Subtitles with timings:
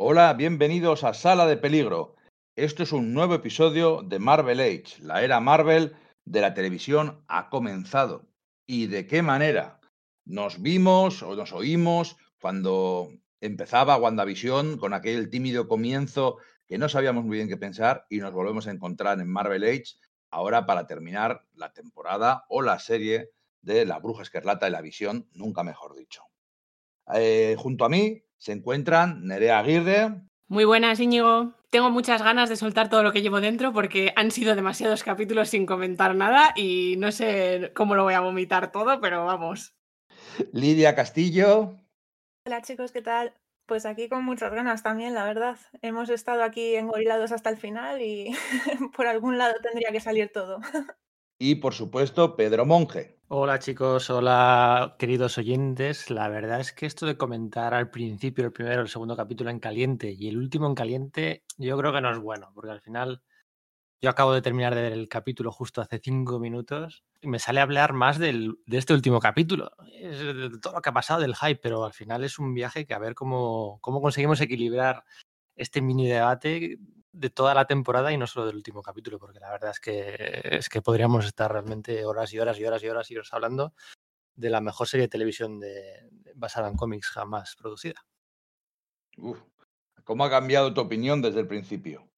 [0.00, 2.14] Hola, bienvenidos a Sala de Peligro.
[2.54, 5.02] Esto es un nuevo episodio de Marvel Age.
[5.02, 8.28] La era Marvel de la televisión ha comenzado.
[8.64, 9.80] ¿Y de qué manera?
[10.24, 16.36] Nos vimos o nos oímos cuando empezaba WandaVision con aquel tímido comienzo
[16.68, 19.96] que no sabíamos muy bien qué pensar y nos volvemos a encontrar en Marvel Age
[20.30, 25.28] ahora para terminar la temporada o la serie de La Bruja Escarlata y la Visión,
[25.32, 26.22] nunca mejor dicho.
[27.12, 30.22] Eh, junto a mí se encuentran Nerea Aguirre.
[30.46, 31.54] Muy buenas, Íñigo.
[31.70, 35.50] Tengo muchas ganas de soltar todo lo que llevo dentro porque han sido demasiados capítulos
[35.50, 39.74] sin comentar nada y no sé cómo lo voy a vomitar todo, pero vamos.
[40.52, 41.76] Lidia Castillo.
[42.46, 43.34] Hola chicos, ¿qué tal?
[43.66, 45.58] Pues aquí con muchas ganas también, la verdad.
[45.82, 48.34] Hemos estado aquí engorilados hasta el final y
[48.96, 50.60] por algún lado tendría que salir todo.
[51.38, 53.16] Y por supuesto, Pedro Monge.
[53.28, 56.10] Hola chicos, hola queridos oyentes.
[56.10, 59.60] La verdad es que esto de comentar al principio el primero, el segundo capítulo en
[59.60, 63.22] caliente y el último en caliente, yo creo que no es bueno, porque al final
[64.00, 67.60] yo acabo de terminar de ver el capítulo justo hace cinco minutos y me sale
[67.60, 71.36] a hablar más del, de este último capítulo, de todo lo que ha pasado del
[71.36, 75.04] hype, pero al final es un viaje que a ver cómo, cómo conseguimos equilibrar
[75.54, 76.78] este mini debate
[77.12, 80.40] de toda la temporada y no solo del último capítulo, porque la verdad es que,
[80.44, 83.74] es que podríamos estar realmente horas y horas y horas y horas y horas hablando
[84.34, 88.04] de la mejor serie de televisión de, basada en cómics jamás producida.
[89.16, 89.40] Uf,
[90.04, 92.08] ¿Cómo ha cambiado tu opinión desde el principio?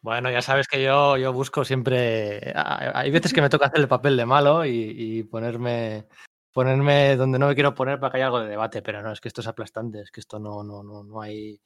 [0.00, 2.52] Bueno, ya sabes que yo, yo busco siempre.
[2.54, 6.06] Hay veces que me toca hacer el papel de malo y, y, ponerme,
[6.52, 9.20] ponerme donde no me quiero poner para que haya algo de debate, pero no, es
[9.20, 11.60] que esto es aplastante, es que esto no, no, no, no hay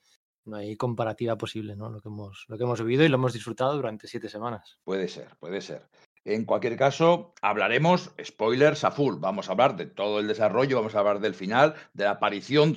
[0.44, 1.90] no hay comparativa posible, ¿no?
[1.90, 4.78] Lo que hemos, lo que hemos vivido y lo hemos disfrutado durante siete semanas.
[4.84, 5.88] Puede ser, puede ser.
[6.24, 9.16] En cualquier caso, hablaremos spoilers a full.
[9.18, 12.74] Vamos a hablar de todo el desarrollo, vamos a hablar del final, de la aparición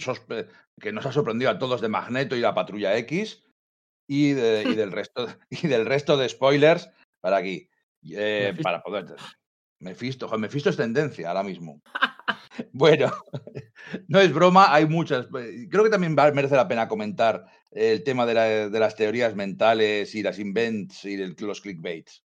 [0.79, 3.43] que nos ha sorprendido a todos de Magneto y la Patrulla X
[4.07, 6.89] y, de, y del, resto, y del resto de spoilers
[7.21, 7.69] para aquí.
[8.09, 9.15] Eh, para poder.
[9.79, 11.81] Mephisto, Mephisto es tendencia ahora mismo.
[12.71, 13.11] Bueno,
[14.07, 15.27] no es broma, hay muchas.
[15.39, 20.13] Eh, creo que también merece la pena comentar el tema de, de las teorías mentales
[20.15, 22.22] y las invents y el, los clickbaits.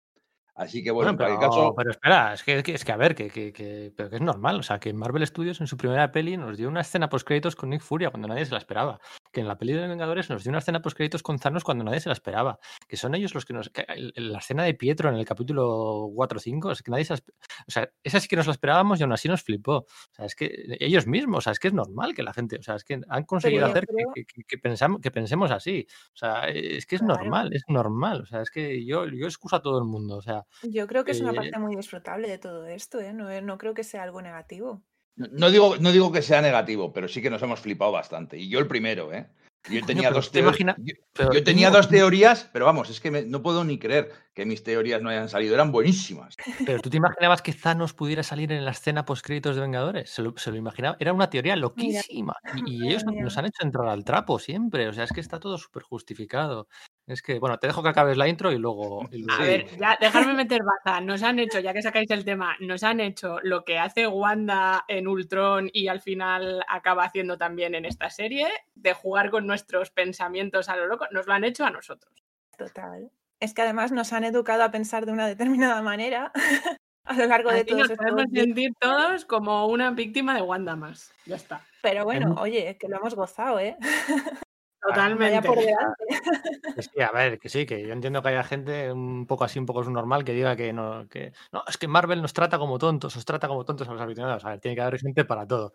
[0.56, 1.74] Así que bueno, pero, en cualquier caso.
[1.76, 4.58] Pero espera, es que, es que a ver, que, que, que, pero que es normal.
[4.58, 7.54] O sea, que Marvel Studios en su primera peli nos dio una escena post créditos
[7.54, 8.98] con Nick Furia cuando nadie se la esperaba.
[9.30, 11.84] Que en la peli de Vengadores nos dio una escena post créditos con Thanos cuando
[11.84, 12.58] nadie se la esperaba.
[12.88, 13.68] Que son ellos los que nos.
[13.68, 13.84] Que
[14.16, 17.20] la escena de Pietro en el capítulo 4 o 5, es que nadie se la
[17.68, 19.80] O sea, esa sí que nos la esperábamos y aún así nos flipó.
[19.80, 20.50] O sea, es que
[20.80, 22.56] ellos mismos, o sea, es que es normal que la gente.
[22.56, 24.10] O sea, es que han conseguido hacer creo...
[24.48, 25.86] que, pensamos, que pensemos así.
[26.14, 28.22] O sea, es que es normal, es normal.
[28.22, 30.16] O sea, es que yo, yo excuso a todo el mundo.
[30.16, 30.45] O sea.
[30.62, 33.12] Yo creo que es una parte muy disfrutable de todo esto, ¿eh?
[33.12, 34.82] No, no creo que sea algo negativo.
[35.16, 38.38] No digo, no digo que sea negativo, pero sí que nos hemos flipado bastante.
[38.38, 39.28] Y yo el primero, ¿eh?
[39.68, 40.76] Yo tenía, dos, imagina...
[40.78, 40.94] yo,
[41.32, 44.62] yo tenía dos teorías, pero vamos, es que me, no puedo ni creer que mis
[44.62, 46.36] teorías no hayan salido, eran buenísimas.
[46.64, 50.22] Pero tú te imaginabas que Thanos pudiera salir en la escena post-créditos de Vengadores, se
[50.22, 52.36] lo, se lo, imaginaba, era una teoría loquísima.
[52.44, 53.24] Mira, y, y mira, ellos mira.
[53.24, 56.68] nos han hecho entrar al trapo siempre, o sea, es que está todo súper justificado.
[57.06, 59.08] Es que, bueno, te dejo que acabes la intro y luego.
[59.12, 59.40] Y luego...
[59.40, 61.00] A ver, ya, dejarme meter baza.
[61.00, 64.84] Nos han hecho, ya que sacáis el tema, nos han hecho lo que hace Wanda
[64.88, 69.90] en Ultron y al final acaba haciendo también en esta serie, de jugar con nuestros
[69.90, 71.06] pensamientos a lo loco.
[71.12, 72.12] Nos lo han hecho a nosotros.
[72.58, 73.08] Total.
[73.38, 76.32] Es que además nos han educado a pensar de una determinada manera
[77.04, 78.46] a lo largo de todos nos estos podemos días.
[78.46, 81.12] sentir todos como una víctima de Wanda más.
[81.24, 81.64] Ya está.
[81.82, 83.76] Pero bueno, oye, que lo hemos gozado, ¿eh?
[84.86, 85.46] Totalmente.
[85.46, 85.58] Por
[86.76, 89.58] que sí, a ver, que sí, que yo entiendo que haya gente un poco así,
[89.58, 92.78] un poco normal que diga que no, que no, es que Marvel nos trata como
[92.78, 94.44] tontos, os trata como tontos a los aficionados.
[94.44, 95.72] A ver, tiene que haber gente para todo.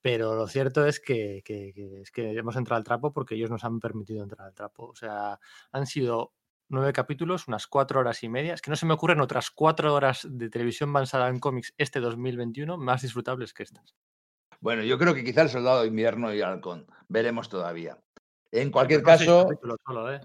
[0.00, 3.50] Pero lo cierto es que, que, que, es que hemos entrado al trapo porque ellos
[3.50, 4.86] nos han permitido entrar al trapo.
[4.86, 5.38] O sea,
[5.72, 6.32] han sido
[6.68, 8.54] nueve capítulos, unas cuatro horas y media.
[8.54, 12.00] Es que no se me ocurren otras cuatro horas de televisión basada en cómics este
[12.00, 13.94] 2021 más disfrutables que estas.
[14.60, 16.86] Bueno, yo creo que quizá el Soldado de Invierno y Halcón.
[17.08, 17.98] Veremos todavía.
[18.52, 19.48] En cualquier caso.
[19.86, 20.20] Solo, ¿eh?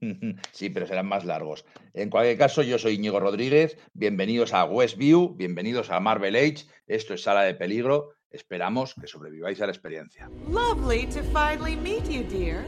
[0.52, 1.64] Sí, pero serán más largos.
[1.94, 3.78] En cualquier caso, yo soy Íñigo Rodríguez.
[3.92, 6.66] Bienvenidos a Westview, bienvenidos a Marvel Age.
[6.88, 8.14] Esto es Sala de Peligro.
[8.28, 10.28] Esperamos que sobreviváis a la experiencia.
[10.48, 12.64] Lovely to finally meet you, dear.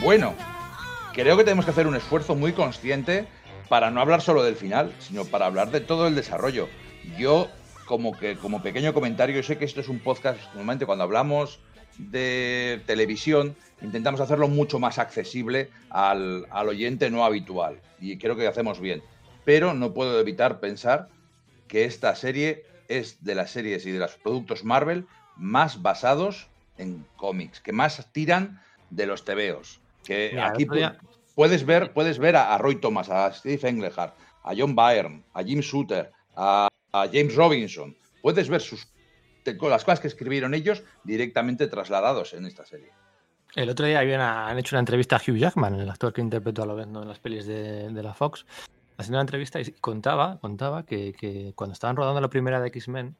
[0.00, 0.34] Bueno,
[1.14, 3.26] creo que tenemos que hacer un esfuerzo muy consciente
[3.68, 6.68] para no hablar solo del final, sino para hablar de todo el desarrollo.
[7.18, 7.48] Yo,
[7.86, 11.60] como que como pequeño comentario, sé que esto es un podcast, normalmente cuando hablamos
[11.98, 17.80] de televisión, intentamos hacerlo mucho más accesible al, al oyente no habitual.
[18.00, 19.02] Y creo que hacemos bien.
[19.46, 21.08] Pero no puedo evitar pensar
[21.68, 25.06] que esta serie es de las series y de los productos Marvel
[25.36, 28.60] más basados en cómics, que más tiran
[28.90, 29.80] de los tebeos.
[30.04, 30.66] Que Mira, aquí
[31.34, 35.42] puedes ver, puedes ver a, a Roy Thomas, a Steve Englehart, a John Byrne, a
[35.42, 37.96] Jim Shooter, a, a James Robinson.
[38.22, 38.86] Puedes ver sus
[39.62, 42.90] las cosas que escribieron ellos directamente trasladados en esta serie.
[43.54, 46.20] El otro día había una- han hecho una entrevista a Hugh Jackman, el actor que
[46.20, 48.44] interpretó a Lobezno en las pelis de, de la Fox,
[48.96, 53.16] haciendo una entrevista y contaba, contaba que, cuando estaban rodando la primera de X-Men,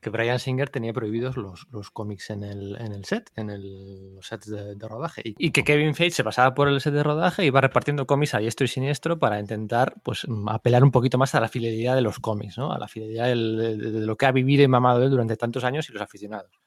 [0.00, 4.14] que Brian Singer tenía prohibidos los, los cómics en el, en el set, en el,
[4.14, 5.22] los sets de, rodaje.
[5.24, 8.34] Y, que Kevin Feige se pasaba por el set de rodaje y iba repartiendo cómics
[8.34, 11.94] a diestro y siniestro para intentar pues, mm, apelar un poquito más a la fidelidad
[11.96, 12.72] de los cómics, ¿no?
[12.72, 15.64] a la fidelidad del- de, de lo que ha vivido y mamado él durante tantos
[15.64, 16.59] años y los aficionados.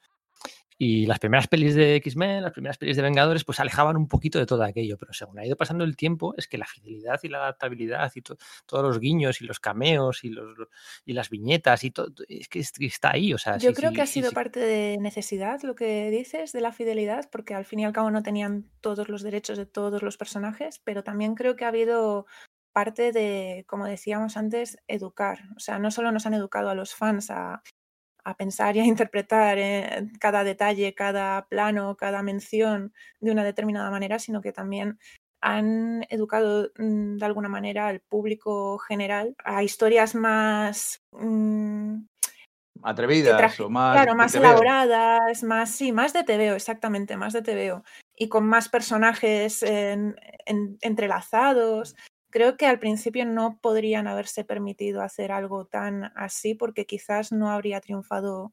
[0.76, 4.40] Y las primeras pelis de X-Men, las primeras pelis de Vengadores, pues alejaban un poquito
[4.40, 4.98] de todo aquello.
[4.98, 8.22] Pero según ha ido pasando el tiempo, es que la fidelidad y la adaptabilidad y
[8.22, 8.36] to-
[8.66, 10.56] todos los guiños y los cameos y, los,
[11.04, 13.32] y las viñetas y todo, es que es- que está ahí.
[13.32, 16.52] O sea, Yo sí, creo sí, que ha sido parte de necesidad lo que dices
[16.52, 19.66] de la fidelidad, porque al fin y al cabo no tenían todos los derechos de
[19.66, 22.26] todos los personajes, pero también creo que ha habido
[22.72, 25.42] parte de, como decíamos antes, educar.
[25.56, 27.62] O sea, no solo nos han educado a los fans a,
[28.24, 33.90] a pensar y a interpretar eh, cada detalle, cada plano, cada mención de una determinada
[33.90, 34.98] manera, sino que también
[35.40, 41.96] han educado mm, de alguna manera al público general a historias más mm,
[42.82, 43.92] Atrevidas o más.
[43.94, 47.82] claro, más elaboradas, más, sí, más de TVO, exactamente, más de TVO.
[48.16, 50.16] Y con más personajes en-
[50.46, 51.96] en- entrelazados.
[52.34, 57.48] Creo que al principio no podrían haberse permitido hacer algo tan así porque quizás no
[57.48, 58.52] habría triunfado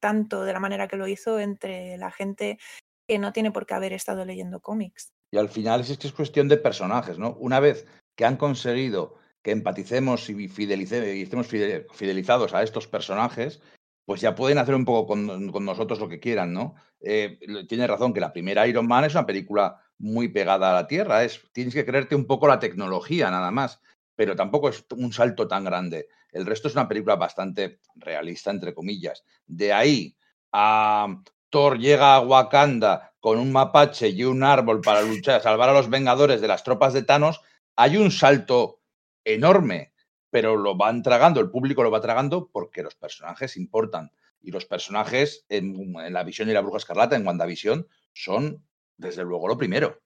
[0.00, 2.58] tanto de la manera que lo hizo entre la gente
[3.06, 5.12] que no tiene por qué haber estado leyendo cómics.
[5.30, 7.34] Y al final es que es cuestión de personajes, ¿no?
[7.34, 7.86] Una vez
[8.16, 13.60] que han conseguido que empaticemos y, estemos fide- fidelizados a estos personajes,
[14.06, 16.76] pues ya pueden hacer un poco con, nosotros lo que quieran, ¿no?
[17.00, 17.38] Eh,
[17.68, 21.24] tiene razón que la primera Iron Man es una película muy pegada a la Tierra,
[21.24, 23.80] es, tienes que creerte un poco la tecnología nada más,
[24.14, 26.08] pero tampoco es un salto tan grande.
[26.32, 29.24] El resto es una película bastante realista, entre comillas.
[29.46, 30.16] De ahí
[30.52, 35.74] a Thor llega a Wakanda con un mapache y un árbol para luchar, salvar a
[35.74, 37.40] los Vengadores de las tropas de Thanos,
[37.76, 38.80] hay un salto
[39.24, 39.92] enorme,
[40.30, 44.10] pero lo van tragando, el público lo va tragando porque los personajes importan.
[44.40, 48.64] Y los personajes en, en La Visión y la Bruja Escarlata, en WandaVision, son
[48.96, 49.98] desde luego lo primero.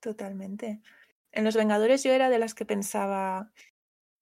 [0.00, 0.80] Totalmente.
[1.32, 3.50] En Los Vengadores yo era de las que pensaba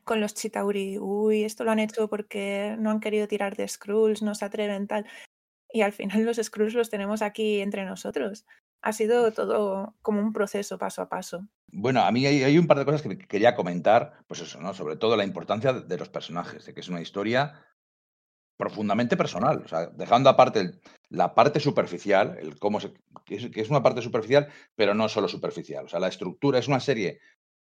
[0.05, 4.23] con los Chitauri, uy, esto lo han hecho porque no han querido tirar de Skrulls,
[4.23, 5.06] no se atreven tal.
[5.73, 8.47] Y al final los Skrulls los tenemos aquí entre nosotros.
[8.83, 11.49] Ha sido todo como un proceso paso a paso.
[11.73, 14.75] Bueno, a mí hay, hay un par de cosas que quería comentar, pues eso, ¿no?
[14.75, 17.65] Sobre todo la importancia de, de los personajes, de que es una historia
[18.56, 20.81] profundamente personal, o sea, dejando aparte el-
[21.14, 22.93] la parte superficial, el cómo se,
[23.25, 26.81] que es, una parte superficial, pero no solo superficial, o sea, la estructura es una
[26.81, 27.20] serie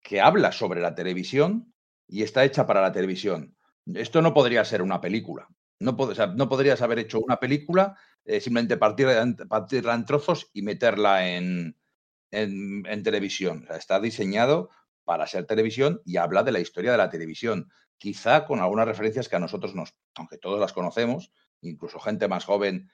[0.02, 1.72] que habla sobre la televisión
[2.06, 3.56] y está hecha para la televisión.
[3.86, 5.48] Esto no podría ser una película.
[5.78, 9.08] No, pod- no podrías haber hecho una película, eh, simplemente partir,
[9.48, 11.76] partirla en trozos y meterla en,
[12.30, 13.66] en, televisión.
[13.70, 14.70] Está diseñado
[15.04, 17.70] para ser televisión y habla de la historia de la televisión.
[17.98, 22.44] Quizá con algunas referencias que a nosotros nos, aunque todos las conocemos, incluso gente más
[22.44, 22.90] joven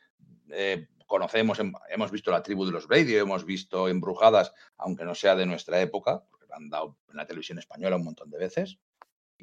[0.51, 5.15] eh, conocemos, hem- hemos visto la tribu de los Brady, hemos visto Embrujadas, aunque no
[5.15, 8.39] sea de nuestra época, porque la han dado en la televisión española un montón de
[8.39, 8.79] veces.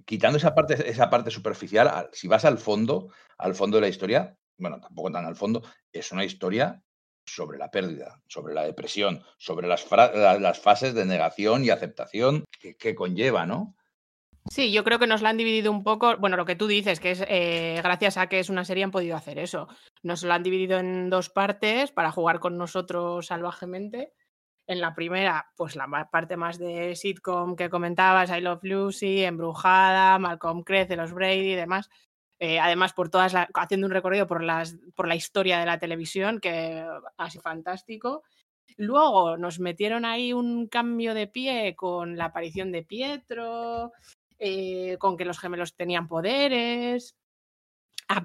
[0.06, 3.88] Quitando esa parte, esa parte superficial, al- si vas al fondo, al fondo de la
[3.90, 6.82] historia, bueno, tampoco tan al fondo, es una historia
[7.26, 12.46] sobre la pérdida, sobre la depresión, sobre las, las fases de negación y aceptación
[12.78, 13.76] que conlleva, ¿no?
[14.48, 16.18] Sí, yo creo que nos la han dividido un poco.
[16.18, 18.92] Bueno, lo que tú dices, que es eh, gracias a que es una serie han
[18.92, 19.68] podido hacer eso.
[20.02, 24.14] Nos la han dividido en dos partes para jugar con nosotros salvajemente.
[24.66, 30.18] En la primera, pues la parte más de sitcom que comentabas, I Love Lucy, Embrujada,
[30.20, 31.90] Malcolm Crece, Los Brady y demás.
[32.40, 36.40] Eh, además, por todas haciendo un recorrido por, las, por la historia de la televisión,
[36.40, 36.86] que
[37.30, 38.24] sido fantástico.
[38.78, 43.92] Luego nos metieron ahí un cambio de pie con la aparición de Pietro,
[44.40, 47.16] eh, con que los gemelos tenían poderes,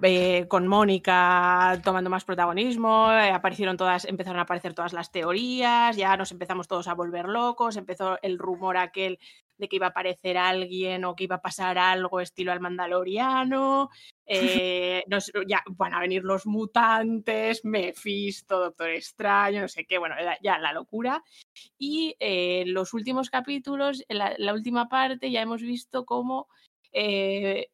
[0.03, 5.95] eh, con Mónica tomando más protagonismo, eh, aparecieron todas, empezaron a aparecer todas las teorías,
[5.97, 9.19] ya nos empezamos todos a volver locos, empezó el rumor aquel
[9.59, 13.91] de que iba a aparecer alguien o que iba a pasar algo estilo al Mandaloriano.
[15.03, 15.05] eh,
[15.47, 20.73] ya van a venir los mutantes, Mephisto, Doctor Extraño, no sé qué, bueno, ya la
[20.73, 21.23] locura.
[21.79, 26.49] Y eh, los últimos capítulos, la, la última parte, ya hemos visto cómo
[26.95, 27.71] eh,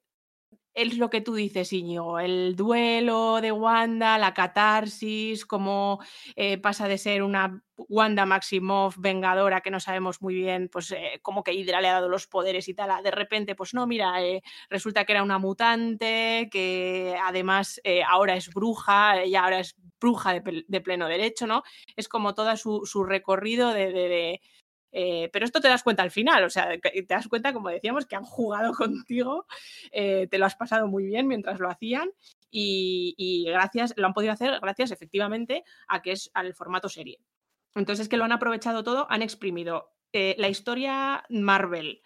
[0.75, 6.01] es lo que tú dices, Íñigo, el duelo de Wanda, la catarsis, cómo
[6.37, 11.21] eh, pasa de ser una Wanda Maximoff vengadora que no sabemos muy bien, pues eh,
[11.23, 14.23] cómo que Hydra le ha dado los poderes y tal, de repente, pues no, mira,
[14.23, 19.77] eh, resulta que era una mutante, que además eh, ahora es bruja, ella ahora es
[20.01, 21.63] bruja de, pleno derecho, ¿no?
[21.97, 24.41] Es como todo su, recorrido de,
[24.93, 28.07] eh, pero esto te das cuenta al final, o sea, te das cuenta, como decíamos,
[28.07, 29.47] que han jugado contigo,
[29.93, 32.11] eh, te lo has pasado muy bien mientras lo hacían
[32.51, 37.19] y, gracias, lo han podido hacer gracias efectivamente a que es al formato serie.
[37.77, 42.03] Entonces que lo han aprovechado todo, han exprimido eh, la historia Marvel,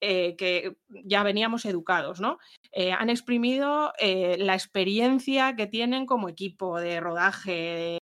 [0.00, 2.38] que ya veníamos educados, ¿no?
[2.72, 7.98] Han exprimido la experiencia que tienen como equipo de rodaje,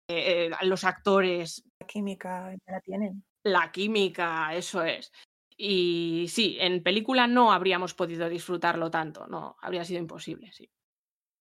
[0.61, 3.25] los actores, La química ya la tienen.
[3.43, 5.11] La química, eso es.
[5.57, 10.71] Y sí, en película no habríamos podido disfrutarlo tanto, no, habría sido imposible, sí.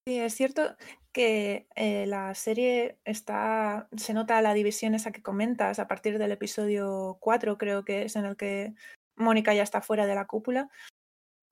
[0.06, 0.76] Sí, es cierto
[1.12, 6.32] que eh, la serie está, se nota la división esa que comentas a partir del
[6.32, 8.74] episodio 4, creo que es en el que
[9.16, 10.70] Mónica ya está fuera de la cúpula.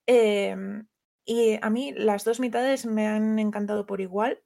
[0.07, 0.87] Em,
[1.27, 4.43] y a mí las dos mitades me han encantado por igual,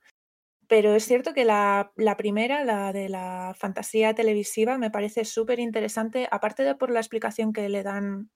[0.72, 6.26] pero es cierto que la, primera, la de la fantasía televisiva, me parece súper interesante,
[6.30, 8.30] aparte de por la explicación que le dan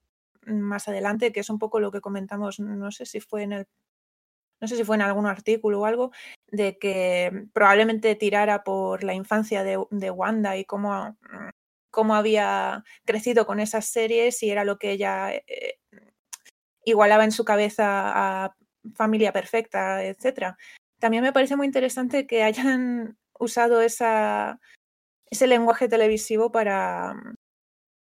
[0.45, 3.67] más adelante, que es un poco lo que comentamos, no sé si fue en el
[4.61, 6.11] no sé si fue en algún artículo o algo,
[6.49, 11.17] de que probablemente tirara por la infancia de, Wanda y cómo,
[11.91, 15.79] cómo había crecido con esas series y era lo que ella eh,
[16.85, 18.57] igualaba en su cabeza a
[18.95, 20.59] familia perfecta, etcétera.
[20.99, 23.81] También me parece muy interesante que hayan usado
[25.31, 27.15] ese lenguaje televisivo para,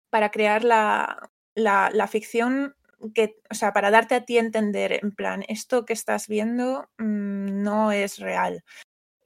[0.09, 2.75] para crear la, la, la ficción
[3.13, 7.63] que, o sea, para darte a ti entender, en plan, esto que estás viendo mm,
[7.63, 8.63] no es real.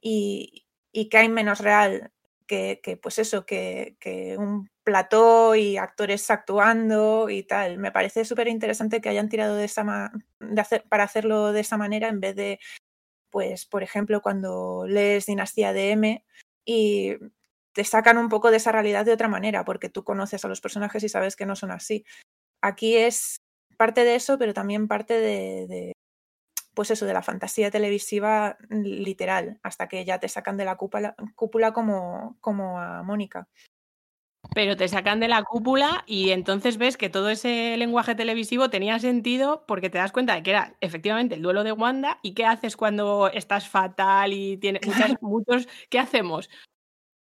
[0.02, 2.12] Y, y que hay menos real
[2.46, 7.78] que, que pues eso, que, que un plató y actores actuando y tal.
[7.78, 10.12] Me parece súper interesante que hayan tirado de esa ma-
[10.88, 12.60] para hacerlo de esa manera en vez de,
[13.30, 16.24] pues, por ejemplo, cuando lees Dinastía de M
[16.64, 17.16] y
[17.72, 20.60] te sacan un poco de esa realidad de otra manera, porque tú conoces a los
[20.60, 22.04] personajes y sabes que no son así.
[22.62, 23.38] Aquí es
[23.76, 25.92] parte de eso, pero también parte de, de,
[26.74, 31.14] pues eso, de la fantasía televisiva literal, hasta que ya te sacan de la cúpula,
[31.36, 33.48] cúpula como, como a Mónica.
[34.54, 38.98] Pero te sacan de la cúpula y entonces ves que todo ese lenguaje televisivo tenía
[38.98, 42.46] sentido porque te das cuenta de que era efectivamente el duelo de Wanda y qué
[42.46, 44.82] haces cuando estás fatal y tienes
[45.12, 46.50] muchas, muchos, ¿qué hacemos?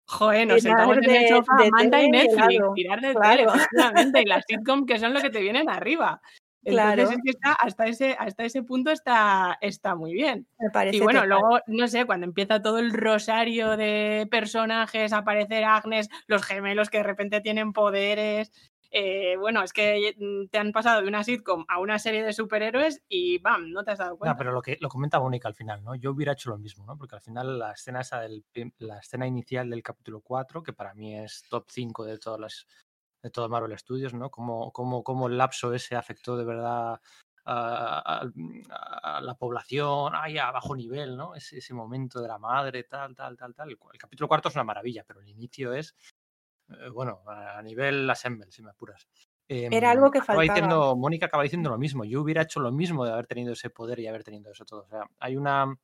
[0.07, 3.53] Joder, nos sentamos en el de- sofá, de Manta y Netflix, tirar de claro.
[3.53, 6.19] tele, y las sitcoms que son lo que te vienen arriba.
[6.63, 7.11] Entonces Claro.
[7.11, 10.47] es que está, hasta, ese, hasta ese punto está, está muy bien.
[10.57, 11.29] Me parece Y bueno, total.
[11.29, 16.97] luego, no sé, cuando empieza todo el rosario de personajes, aparecer Agnes, los gemelos que
[16.97, 18.51] de repente tienen poderes.
[18.91, 22.33] eh, bueno, es que mm, te han pasado de una sitcom a una serie de
[22.33, 23.71] superhéroes y ¡bam!
[23.71, 24.33] No te has dado cuenta.
[24.33, 25.95] No, pero lo que lo comenta Mónica al final, ¿no?
[25.95, 26.97] Yo hubiera hecho lo mismo, ¿no?
[26.97, 28.43] Porque al final la escena esa del
[28.79, 32.67] la escena inicial del capítulo 4, que para mí es top 5 de todas las
[33.21, 34.29] de todo Marvel Studios, ¿no?
[34.31, 37.01] Cómo, cómo, cómo el lapso ese afectó de verdad
[37.45, 41.35] a, a- a la población, ay, a bajo nivel, ¿no?
[41.35, 43.69] Ese, ese momento de la madre, tal, tal, tal, tal.
[43.71, 45.95] El, capítulo cuarto es una maravilla, pero el inicio es,
[46.69, 49.07] eh, bueno, a nivel assemble, si me apuras.
[49.77, 50.43] Era algo que Em, faltaba.
[50.43, 52.05] diciendo, Mónica acaba diciendo lo mismo.
[52.05, 54.83] Yo hubiera hecho lo mismo de haber tenido ese poder y haber tenido eso todo.
[54.83, 55.75] O sea, hay una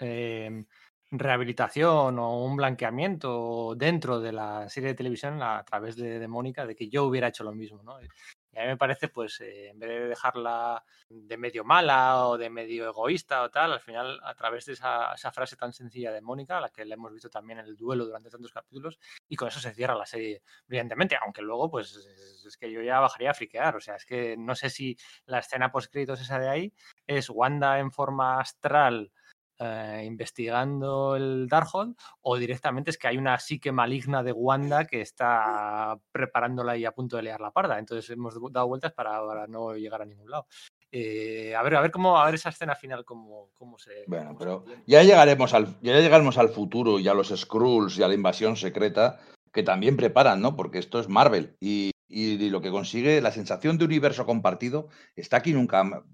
[0.00, 0.66] em,
[1.10, 6.66] rehabilitación o un blanqueamiento dentro de la serie de televisión a través de, de Mónica
[6.66, 8.00] de que yo hubiera hecho lo mismo, ¿no?
[8.02, 12.38] Y a mí me parece, pues, eh, en vez de dejarla de medio mala o
[12.38, 16.12] de medio egoísta o tal, al final, a través de esa, esa frase tan sencilla
[16.12, 19.34] de Mónica, la que le hemos visto también en el duelo durante tantos capítulos, y
[19.36, 23.00] con eso se cierra la serie brillantemente, aunque luego, pues, es, es que yo ya
[23.00, 24.96] bajaría a friquear, o sea, es que no sé si
[25.26, 26.72] la escena post-créditos esa de ahí
[27.06, 29.10] es Wanda en forma astral
[29.58, 35.00] eh, investigando el Darkhold o directamente es que hay una psique maligna de Wanda que
[35.00, 37.78] está preparándola y a punto de liar la parda.
[37.78, 40.46] Entonces hemos dado vueltas para, para no llegar a ningún lado.
[40.90, 44.04] Eh, a ver, a ver cómo, a ver esa escena final cómo, cómo se.
[44.06, 48.04] Bueno, cómo pero ya llegaremos al, ya llegaremos al futuro y a los Skrulls y
[48.04, 49.18] a la invasión secreta
[49.52, 50.54] que también preparan, ¿no?
[50.54, 54.88] Porque esto es Marvel y, y, y lo que consigue, la sensación de universo compartido,
[55.16, 56.04] está aquí nunca,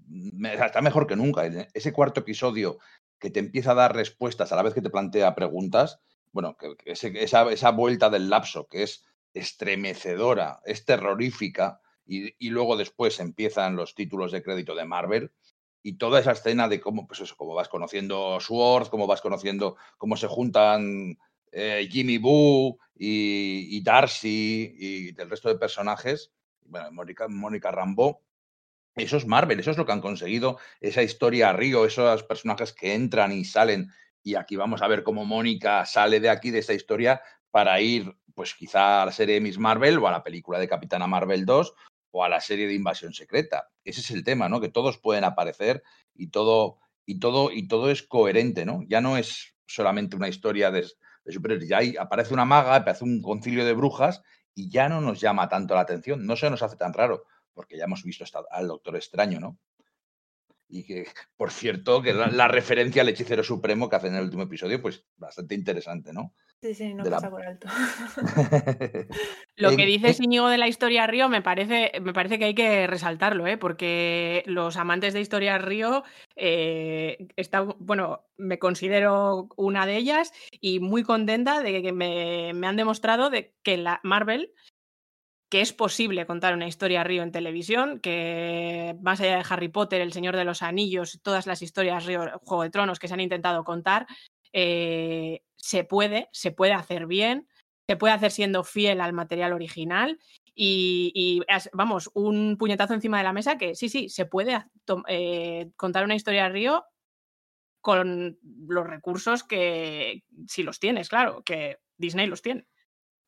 [0.43, 1.45] está mejor que nunca.
[1.45, 2.79] En ese cuarto episodio
[3.21, 6.01] que te empieza a dar respuestas a la vez que te plantea preguntas,
[6.33, 13.77] bueno, esa, esa vuelta del lapso que es estremecedora, es terrorífica, y, luego después empiezan
[13.77, 15.31] los títulos de crédito de Marvel,
[15.83, 19.77] y toda esa escena de cómo, pues eso, cómo vas conociendo Sword, cómo vas conociendo
[19.97, 21.17] cómo se juntan
[21.51, 26.31] eh, Jimmy Boo y, Darcy y el resto de personajes,
[26.65, 28.19] bueno, Mónica, Mónica Rambeau,
[28.95, 32.73] eso es Marvel, eso es lo que han conseguido, esa historia a Río, esos personajes
[32.73, 33.91] que entran y salen,
[34.23, 38.15] y aquí vamos a ver cómo Mónica sale de aquí, de esta historia, para ir,
[38.35, 41.45] pues quizá a la serie de Miss Marvel o a la película de Capitana Marvel
[41.45, 41.73] 2
[42.11, 43.69] o a la serie de Invasión Secreta.
[43.83, 44.61] Ese es el tema, ¿no?
[44.61, 45.83] Que todos pueden aparecer
[46.13, 48.81] y todo, y todo, y todo es coherente, ¿no?
[48.87, 50.85] Ya no es solamente una historia de,
[51.23, 54.21] de superhéroes, ya hay, aparece una maga, aparece un concilio de brujas
[54.53, 57.77] y ya no nos llama tanto la atención, no se nos hace tan raro, porque
[57.77, 59.57] ya hemos visto hasta al Doctor Extraño, ¿no?
[60.69, 61.05] Y que,
[61.37, 64.81] por cierto, que la, la referencia al hechicero supremo que hacen en el último episodio,
[64.81, 66.33] pues bastante interesante, ¿no?
[66.61, 67.67] Sí, sí, no de la- pasa por alto.
[69.57, 72.87] Lo que dices, Íñigo, de la historia Río, me parece, me parece que hay que
[72.87, 73.57] resaltarlo, ¿eh?
[73.57, 76.03] porque los amantes de historia Río,
[76.35, 82.67] eh, está, bueno, me considero una de ellas y muy contenta de que me, me
[82.67, 84.51] han demostrado de que la Marvel,
[85.51, 89.99] que es posible contar una historia Río en televisión, que más allá de Harry Potter,
[89.99, 93.19] El Señor de los Anillos, todas las historias Río, Juego de Tronos que se han
[93.19, 94.07] intentado contar,
[94.53, 97.49] eh, se puede, se puede hacer bien,
[97.85, 100.19] se puede hacer siendo fiel al material original
[100.55, 101.41] y,
[101.73, 104.63] vamos, un puñetazo encima de la mesa que sí, sí, se puede
[105.09, 106.85] eh, contar una historia Río
[107.81, 112.67] con los recursos que, si los tienes, claro, que Disney los tiene.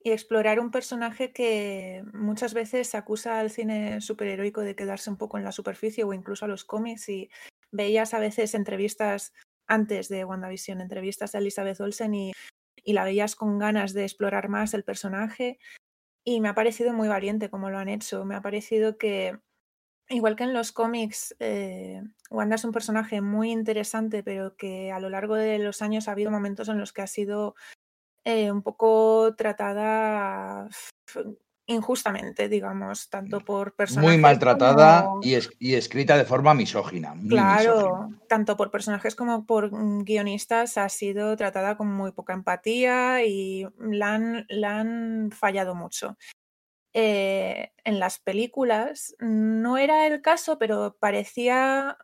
[0.03, 5.37] Y explorar un personaje que muchas veces acusa al cine superheroico de quedarse un poco
[5.37, 7.07] en la superficie o incluso a los cómics.
[7.07, 7.29] Y
[7.71, 9.33] veías a veces entrevistas
[9.65, 12.33] antes de WandaVision, entrevistas de Elizabeth Olsen y,
[12.83, 15.57] y la veías con ganas de explorar más el personaje.
[16.25, 18.25] Y me ha parecido muy valiente como lo han hecho.
[18.25, 19.39] Me ha parecido que,
[20.09, 24.99] igual que en los cómics, eh, Wanda es un personaje muy interesante, pero que a
[24.99, 27.55] lo largo de los años ha habido momentos en los que ha sido
[28.25, 30.67] eh, un poco tratada
[31.65, 37.15] injustamente, digamos, tanto por personajes Muy maltratada como- y, es- y escrita de forma misógina.
[37.27, 38.19] Claro, misógina.
[38.27, 43.65] tanto por personajes como por mm, guionistas ha sido tratada con muy poca empatía y
[43.79, 46.17] la han, la han fallado mucho.
[46.93, 51.97] Eh, en las películas no era el caso, pero parecía,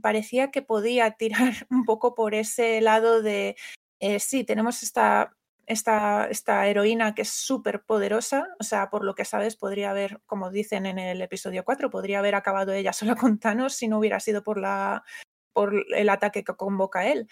[0.00, 3.56] parecía que podía tirar un poco por ese lado de,
[4.00, 9.14] eh, sí, tenemos esta, esta, esta heroína que es súper poderosa, o sea, por lo
[9.14, 13.16] que sabes, podría haber, como dicen en el episodio 4, podría haber acabado ella sola
[13.16, 15.04] con Thanos si no hubiera sido por, la,
[15.52, 17.28] por el ataque que convoca él.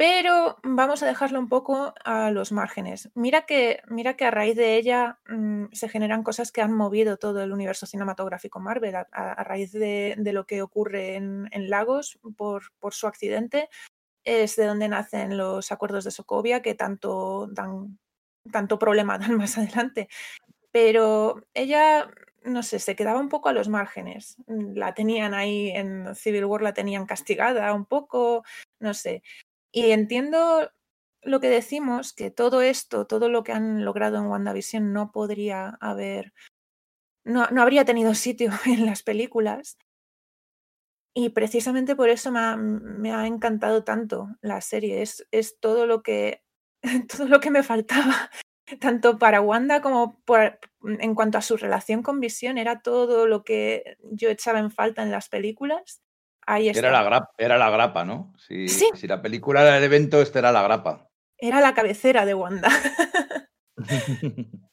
[0.00, 3.10] Pero vamos a dejarlo un poco a los márgenes.
[3.14, 7.18] Mira que, mira que a raíz de ella mm, se generan cosas que han movido
[7.18, 8.94] todo el universo cinematográfico Marvel.
[8.94, 13.68] A, raíz de, de lo que ocurre en, en Lagos por, por su accidente,
[14.24, 17.98] es de donde nacen los acuerdos de Sokovia que tanto dan
[18.52, 20.08] tanto problema dan más adelante.
[20.72, 22.10] Pero ella,
[22.44, 24.36] no sé, se quedaba un poco a los márgenes.
[24.46, 28.44] Mm, La tenían ahí en Civil War, la tenían castigada un poco,
[28.80, 29.22] no sé.
[29.72, 30.70] Y entiendo
[31.22, 35.76] lo que decimos, que todo esto, todo lo que han logrado en WandaVision no podría
[35.80, 36.32] haber,
[37.24, 39.78] no, no habría tenido sitio en las películas.
[41.14, 45.02] Y precisamente por eso me ha, me ha encantado tanto la serie.
[45.02, 46.42] Es, es todo lo que
[47.16, 48.30] todo lo que me faltaba,
[48.80, 53.42] tanto para Wanda como por- en cuanto a su relación con Visión, era todo lo
[53.44, 56.00] que yo echaba en falta en las películas.
[56.46, 56.80] Ahí está.
[56.80, 58.32] Era la, grapa, era la grapa, ¿no?
[58.38, 58.88] Si, Sí.
[58.94, 61.08] si la película era el evento, esta era la grapa.
[61.36, 62.68] Era la cabecera de Wanda.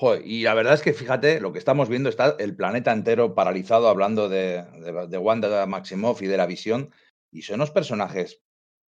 [0.00, 3.34] Joder, y la verdad es que fíjate, lo que estamos viendo está el planeta entero
[3.34, 4.64] paralizado hablando de,
[5.08, 6.92] de, Wanda Maximoff y de la visión,
[7.32, 8.40] y son los personajes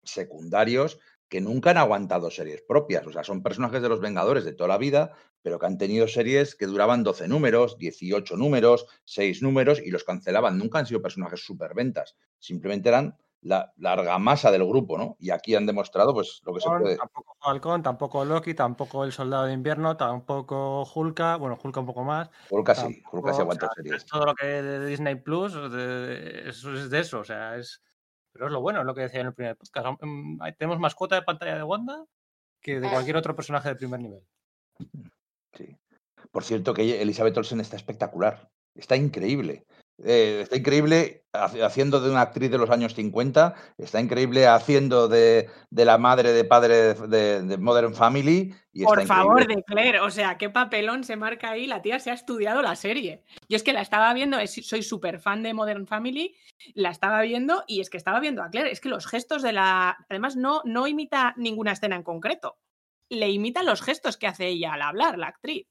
[0.04, 3.04] secundarios que nunca han aguantado series propias.
[3.08, 6.06] O sea, son personajes de los Vengadores de toda la vida, pero que han tenido
[6.06, 10.58] series que duraban 12 números, 18 números, 6 números y los cancelaban.
[10.58, 12.14] Nunca han sido personajes superventas.
[12.38, 15.16] Simplemente eran la, la argamasa del grupo, ¿no?
[15.18, 16.96] Y aquí han demostrado pues lo que se puede.
[16.96, 22.04] Tampoco Falcon, tampoco Loki, tampoco el Soldado de Invierno, tampoco Hulka, bueno, Hulka un poco
[22.04, 22.28] más.
[22.50, 23.96] Hulk sí, Hulk tampoco- sí aguantó o sea, series.
[23.96, 27.82] es todo lo que de Disney Plus, de- eso es de eso, o sea, es.
[28.32, 29.86] Pero es lo bueno, es lo que decía en el primer podcast.
[30.02, 32.04] Mm, Tenemos más cuota de pantalla de Wanda
[32.60, 34.22] que de cualquier otro personaje de primer nivel.
[35.56, 35.76] Sí.
[36.30, 38.50] Por cierto, que Elizabeth Olsen está espectacular.
[38.74, 39.64] Está increíble.
[40.02, 45.08] Eh, está increíble haci- haciendo de una actriz de los años 50, está increíble haciendo
[45.08, 48.54] de, de la madre de padre de, de- de Modern Family.
[48.72, 49.56] Y Por está favor, increíble.
[49.56, 51.66] de Claire, o sea, qué papelón se marca ahí.
[51.66, 53.24] La tía se ha estudiado la serie.
[53.48, 56.34] Yo es que la estaba viendo, soy súper fan de Modern Family,
[56.74, 58.70] la estaba viendo y es que estaba viendo a Claire.
[58.72, 59.98] Es que los gestos de la.
[60.08, 62.58] Además, no, no imita ninguna escena en concreto.
[63.10, 65.66] Le imitan los gestos que hace ella al hablar, la actriz.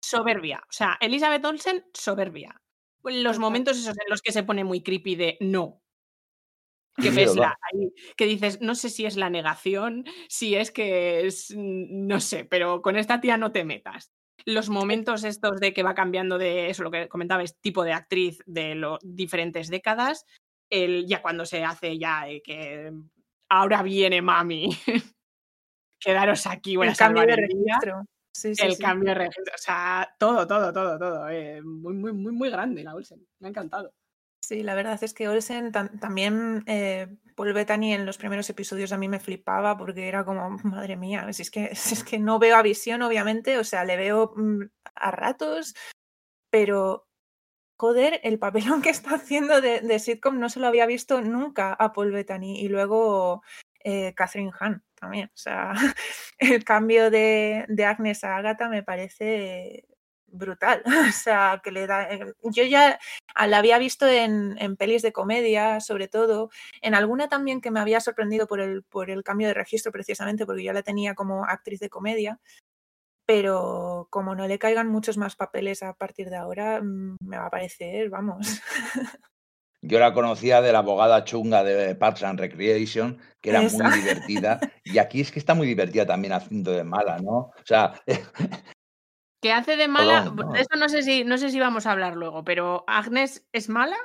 [0.00, 0.60] Soberbia.
[0.68, 2.60] O sea, Elizabeth Olsen, soberbia.
[3.06, 5.82] Los momentos esos en los que se pone muy creepy de no,
[6.96, 11.26] que ves la, ahí, que dices, no sé si es la negación, si es que
[11.26, 14.12] es, mm, no sé, pero con esta tía no te metas.
[14.44, 18.42] Los momentos estos de que va cambiando de eso, lo que comentabas, tipo de actriz
[18.46, 20.24] de los diferentes décadas,
[20.70, 22.92] el, ya cuando se hace ya eh, que
[23.48, 24.70] ahora viene mami,
[26.00, 28.04] quedaros aquí, voy a El cambio de registro.
[28.36, 28.82] Sí, sí, El sí.
[28.82, 31.28] cambio de registro, o sea, todo, todo, todo, todo.
[31.30, 33.26] eh, muy, muy, muy, muy grande la Olsen.
[33.38, 33.94] Me ha encantado.
[34.42, 38.92] Sí, la verdad es que Olsen tam- también, eh, Paul Bettany en los primeros episodios
[38.92, 42.18] a mí me flipaba porque era como, madre mía, si es que, si es que
[42.18, 44.62] no veo a visión, obviamente, o sea, le veo mm,
[44.96, 45.74] a ratos,
[46.50, 47.08] pero
[47.78, 51.72] joder, el papelón que está haciendo de, de sitcom no se lo había visto nunca
[51.72, 53.42] a Paul Bettany y luego
[53.88, 55.72] eh, Catherine Hahn también, o sea,
[56.38, 59.86] el cambio de, de Agnes a Agatha me parece
[60.26, 62.98] brutal, o sea, que le da, eh, yo ya
[63.46, 66.50] la había visto en, en pelis de comedia, sobre todo,
[66.82, 70.46] en alguna también que me había sorprendido por el, por el cambio de registro, precisamente
[70.46, 72.40] porque yo la tenía como actriz de comedia,
[73.24, 77.46] pero como no le caigan muchos más papeles a partir de ahora, mm, me va
[77.46, 78.62] a parecer, vamos.
[79.86, 83.88] Yo la conocía de la abogada chunga de Parks and Recreation, que era Esa.
[83.88, 84.60] muy divertida.
[84.84, 87.36] Y aquí es que está muy divertida también haciendo de mala, ¿no?
[87.36, 88.00] O sea,
[89.42, 90.52] Que hace de mala, Perdón, no.
[90.52, 93.68] de eso no sé si no sé si vamos a hablar luego, pero Agnes es
[93.68, 93.96] mala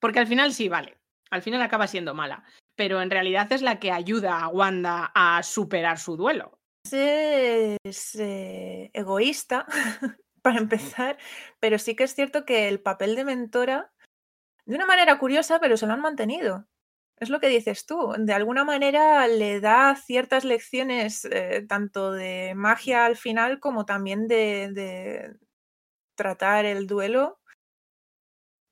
[0.00, 0.98] porque al final sí vale,
[1.30, 2.44] al final acaba siendo mala,
[2.76, 6.60] pero en realidad es la que ayuda a Wanda a superar su duelo.
[6.90, 9.66] es eh, egoísta,
[10.42, 11.18] para empezar,
[11.58, 13.92] pero sí que es cierto que el papel de mentora,
[14.66, 16.66] de una manera curiosa, pero se lo han mantenido.
[17.18, 18.12] Es lo que dices tú.
[18.18, 24.28] De alguna manera le da ciertas lecciones, eh, tanto de magia al final como también
[24.28, 25.36] de, de
[26.16, 27.38] tratar el duelo.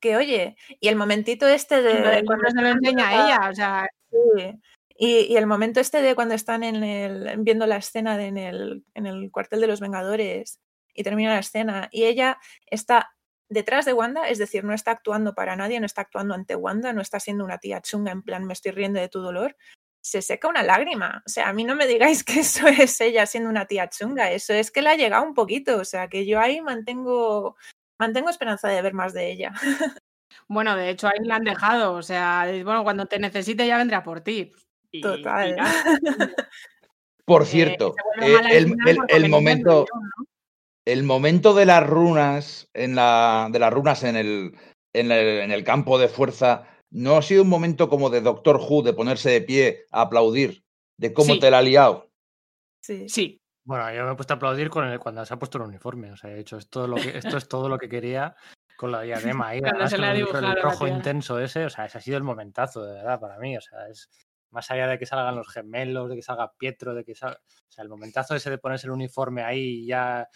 [0.00, 2.22] Que oye, y el momentito este de.
[2.26, 3.88] Cuando se lo enseña a ella, o sea,
[4.37, 4.52] Sí.
[4.96, 8.37] Y, y el momento este de cuando están en el, viendo la escena de en,
[8.38, 10.61] el, en el cuartel de los Vengadores
[10.94, 13.13] y termina la escena y ella está
[13.48, 16.92] detrás de Wanda, es decir, no está actuando para nadie, no está actuando ante Wanda,
[16.92, 19.57] no está siendo una tía chunga en plan me estoy riendo de tu dolor,
[20.02, 21.22] se seca una lágrima.
[21.26, 24.30] O sea, a mí no me digáis que eso es ella siendo una tía chunga,
[24.30, 27.57] eso es que le ha llegado un poquito, o sea, que yo ahí mantengo,
[27.98, 29.52] mantengo esperanza de ver más de ella.
[30.48, 34.02] bueno, de hecho ahí la han dejado, o sea, bueno, cuando te necesite ya vendrá
[34.02, 34.52] por ti.
[34.90, 35.57] Y- Total.
[37.24, 38.37] por cierto, eh,
[39.09, 40.34] el, momento, yo, ¿no?
[40.87, 44.57] El momento de las runas en la, de las runas en el,
[44.94, 48.57] en el, en el campo de fuerza no ha sido un momento como de Doctor
[48.57, 50.62] Who de ponerse de pie a aplaudir
[51.01, 51.40] de cómo Sí.
[51.40, 52.11] te la ha liado.
[52.85, 53.09] Sí.
[53.09, 55.64] Sí, Bueno, yo me he puesto a aplaudir con el, cuando se ha puesto el
[55.64, 56.12] uniforme.
[56.12, 58.37] O sea, he hecho, es todo lo que, esto es todo lo que quería
[58.77, 59.61] con la diadema ahí.
[59.64, 61.64] Además se con le ha el, dibujado el la rojo intenso ese.
[61.64, 63.57] O sea, ese ha sido el momentazo, de verdad, para mí.
[63.57, 64.11] O sea, es
[64.53, 67.38] más allá de que salgan los gemelos, de que salga Pietro, de que salga.
[67.42, 70.29] O sea, el momentazo ese de ponerse el uniforme ahí y ya.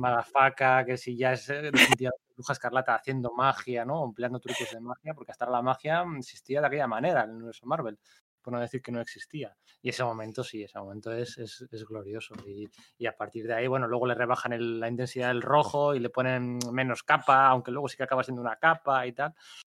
[0.00, 4.04] Malafaca, que si ya es eh, definitivamente Bruja Escarlata haciendo magia, ¿no?
[4.04, 7.36] Empleando trucos de magia, porque hasta ahora la magia existía de aquella manera en el
[7.36, 7.98] universo Marvel,
[8.42, 9.56] por no decir que no existía.
[9.82, 12.34] Y ese momento sí, ese momento es, es, es glorioso.
[12.46, 16.00] Y, y a partir de ahí, bueno, luego le rebajan la intensidad del rojo y
[16.00, 19.34] le ponen menos capa, aunque luego sí que acaba siendo una capa y tal.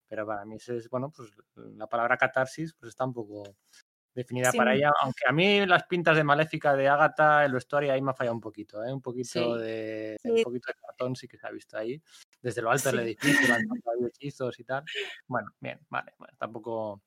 [0.07, 3.43] Pero para mí es, bueno, pues la palabra catarsis pues está un poco
[4.13, 7.93] definida Sí, para ella, aunque a mí las pintas de Maléfica de Agatha, el vestuario
[7.93, 8.91] ahí me ha fallado un poquito, ¿eh?
[8.91, 9.61] un poquito Sí.
[9.61, 10.29] de Sí.
[10.29, 12.01] un poquito de cartón sí que se ha visto ahí,
[12.41, 13.61] desde lo alto del edificio, ahí
[14.11, 14.83] hechizos y tal.
[15.27, 17.01] Bueno, bien, vale, bueno, tampoco,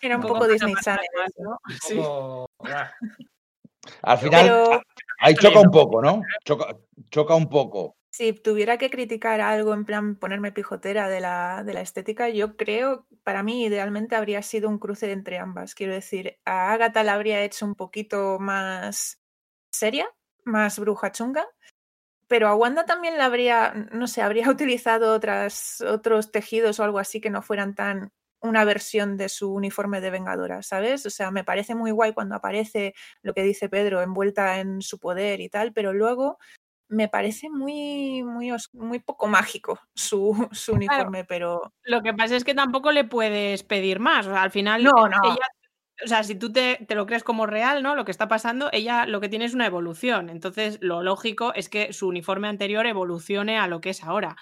[0.00, 1.06] Era un poco Disney Channel.
[1.16, 1.42] más, eso.
[1.42, 1.58] ¿no?
[1.64, 1.94] un Sí.
[1.96, 2.92] poco- ah,
[4.02, 4.82] Al final, Pero
[5.20, 6.22] ahí choca un poco, ¿no?
[6.44, 6.76] Choca,
[7.10, 7.96] choca un poco.
[8.16, 12.56] Si tuviera que criticar algo en plan ponerme pijotera de la, de la estética, yo
[12.56, 15.74] creo, para mí idealmente habría sido un cruce entre ambas.
[15.74, 19.18] Quiero decir, a Agatha la habría hecho un poquito más
[19.72, 20.06] seria,
[20.44, 21.44] más bruja chunga,
[22.28, 27.00] pero a Wanda también la habría, no sé, habría utilizado otras, otros tejidos o algo
[27.00, 31.04] así que no fueran tan una versión de su uniforme de vengadora, ¿sabes?
[31.04, 35.00] O sea, me parece muy guay cuando aparece lo que dice Pedro, envuelta en su
[35.00, 36.38] poder y tal, pero luego
[36.88, 42.44] me parece muy, muy, muy poco mágico su, su uniforme, pero Lo que pasa es
[42.44, 44.26] que tampoco le puedes pedir más.
[44.26, 45.16] o sea, al final, No, no.
[45.24, 45.46] ella,
[46.04, 47.94] o sea, si tú te, te lo crees como real, ¿no?
[47.94, 50.28] Lo que está pasando, ella lo que tiene es una evolución.
[50.30, 54.36] Entonces, lo lógico es que su uniforme anterior evolucione a lo que es ahora.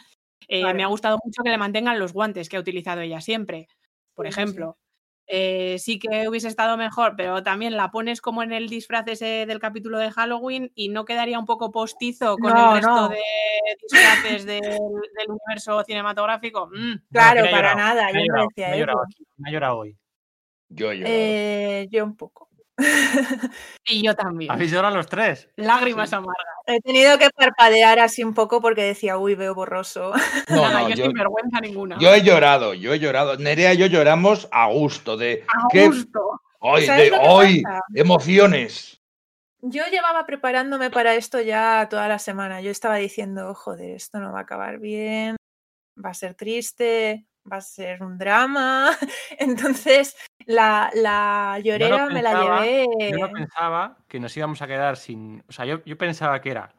[0.48, 0.72] Eh.
[0.74, 3.68] Me ha gustado mucho que le mantengan los guantes que ha utilizado ella siempre,
[4.14, 4.68] por Sí, sí.
[5.35, 9.47] Eh, sí que hubiese estado mejor, pero también la pones como en el disfraz ese
[9.47, 13.09] del capítulo de Halloween y no quedaría un poco postizo con No, el resto no.
[13.09, 13.18] de
[13.81, 16.66] disfraces del, del universo cinematográfico.
[16.66, 16.97] Mm.
[17.11, 18.79] claro, para llorado, nada, Me ha yo no llorado, decía me eso.
[18.81, 19.97] llorado aquí, me ha llorado hoy.
[20.68, 21.14] Yo llorado.
[21.16, 22.49] Eh, yo un poco.
[23.87, 24.50] Y yo también.
[24.50, 25.48] ¿Habéis llorado los tres?
[25.56, 26.46] Lágrimas amargas.
[26.66, 30.12] He tenido que parpadear así un poco porque decía, uy, veo borroso.
[30.48, 31.98] No, Nada, no, yo, yo, sin vergüenza ninguna.
[31.98, 33.37] yo he llorado, yo he llorado.
[33.37, 36.20] Nerea y yo lloramos a gusto de A qué gusto.
[36.61, 37.80] hoy, ¿Sabes de hoy, pasa?
[37.94, 39.00] emociones.
[39.61, 42.61] Yo llevaba preparándome para esto ya toda la semana.
[42.61, 45.37] Yo estaba diciendo, joder, esto no va a acabar bien,
[46.04, 48.90] va a ser triste, va a ser un drama.
[49.38, 52.87] Entonces, la, la llorera me la llevé.
[53.11, 55.44] Yo no pensaba que nos íbamos a quedar sin.
[55.48, 56.74] O sea, yo, yo pensaba que era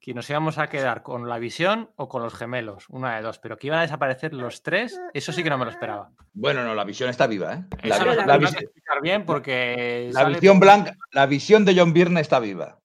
[0.00, 3.38] que nos íbamos a quedar con la visión o con los gemelos, una de dos,
[3.38, 6.10] pero que iban a desaparecer los tres, eso sí que no me lo esperaba.
[6.32, 7.64] Bueno, no, la visión está viva, ¿eh?
[7.84, 10.10] La, Eso la tendrás vis- que explicar bien porque.
[10.12, 12.80] la visión blanca, la visión de John Byrne está viva.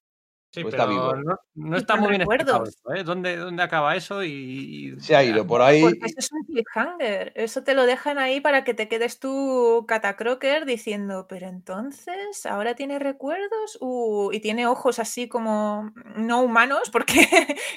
[0.50, 1.38] Sí, pues está pero vivo.
[1.54, 3.04] no, está muy bien explicado esto, ¿eh?
[3.04, 4.24] ¿Dónde, ¿Dónde acaba eso?
[4.24, 5.82] Y, y- Se ha ido por ahí.
[5.82, 7.32] Porque eso es un cliffhanger.
[7.36, 12.74] Eso te lo dejan ahí para que te quedes tú catacroker diciendo, pero entonces, ¿ahora
[12.74, 13.76] tiene recuerdos?
[13.80, 17.28] Uh, y tiene ojos así como no humanos, porque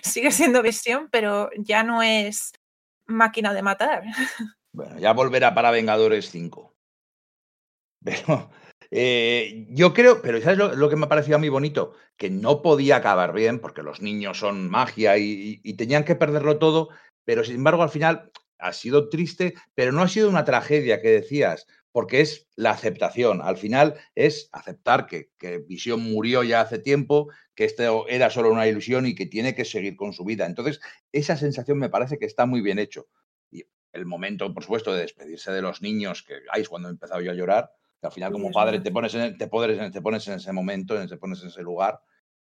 [0.01, 2.53] sigue siendo visión, pero ya no es
[3.05, 4.03] máquina de matar.
[4.71, 6.73] Bueno, ya volverá para Vengadores 5.
[8.03, 8.49] Pero
[8.93, 11.93] eh, yo creo, pero ¿sabes lo, lo que me ha parecido a bonito?
[12.17, 16.89] Que no podía acabar bien, porque los niños son magia y, tenían que perderlo todo,
[17.23, 21.10] pero sin embargo al final ha sido triste, pero no ha sido una tragedia que
[21.10, 23.41] decías, porque es la aceptación.
[23.41, 28.51] Al final es aceptar que, que Visión murió ya hace tiempo, que esto era solo
[28.51, 30.45] una ilusión y que tiene que seguir con su vida.
[30.45, 30.82] Entonces,
[31.13, 33.08] esa sensación me parece que está muy bien hecho.
[33.49, 37.21] Y el momento, por supuesto, de despedirse de los niños, que ahí cuando he empezado
[37.21, 40.27] yo a llorar, que al final como padre te pones, en, te, pones te pones
[40.27, 42.01] en ese momento, en, te pones en ese lugar,